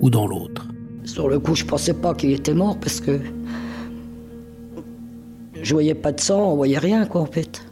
ou 0.00 0.10
dans 0.10 0.26
l'autre. 0.26 0.68
Sur 1.04 1.28
le 1.28 1.38
coup, 1.38 1.54
je 1.54 1.64
pensais 1.64 1.94
pas 1.94 2.14
qu'il 2.14 2.32
était 2.32 2.54
mort 2.54 2.78
parce 2.78 3.00
que 3.00 3.20
je 5.62 5.72
voyais 5.72 5.94
pas 5.94 6.12
de 6.12 6.20
sang, 6.20 6.52
on 6.52 6.56
voyait 6.56 6.78
rien 6.78 7.06
quoi 7.06 7.20
en 7.20 7.26
fait. 7.26 7.64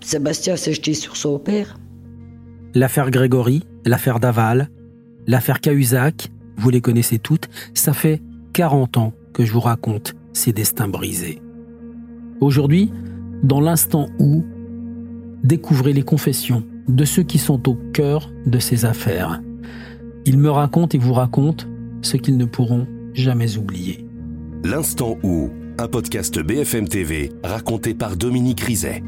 Sébastien 0.00 0.56
s'est 0.56 0.74
jeté 0.74 0.94
sur 0.94 1.16
son 1.16 1.38
père. 1.38 1.78
L'affaire 2.74 3.10
Grégory, 3.10 3.64
l'affaire 3.84 4.20
Daval, 4.20 4.70
l'affaire 5.26 5.60
Cahuzac, 5.60 6.30
vous 6.56 6.70
les 6.70 6.80
connaissez 6.80 7.18
toutes, 7.18 7.48
ça 7.74 7.92
fait 7.92 8.22
40 8.52 8.98
ans 8.98 9.12
que 9.32 9.44
je 9.44 9.52
vous 9.52 9.60
raconte 9.60 10.14
ces 10.32 10.52
destins 10.52 10.88
brisés. 10.88 11.40
Aujourd'hui, 12.40 12.92
dans 13.42 13.60
l'instant 13.60 14.08
où, 14.18 14.44
découvrez 15.42 15.92
les 15.92 16.02
confessions 16.02 16.64
de 16.88 17.04
ceux 17.04 17.22
qui 17.22 17.38
sont 17.38 17.68
au 17.68 17.74
cœur 17.92 18.30
de 18.46 18.58
ces 18.58 18.84
affaires. 18.84 19.40
Ils 20.24 20.38
me 20.38 20.50
racontent 20.50 20.96
et 20.96 21.00
vous 21.00 21.12
racontent 21.12 21.66
ce 22.02 22.16
qu'ils 22.16 22.36
ne 22.36 22.44
pourront 22.44 22.86
jamais 23.12 23.56
oublier. 23.56 24.06
L'instant 24.64 25.18
où, 25.22 25.50
un 25.78 25.88
podcast 25.88 26.38
BFM 26.38 26.88
TV 26.88 27.32
raconté 27.42 27.94
par 27.94 28.16
Dominique 28.16 28.60
Rizet. 28.60 29.02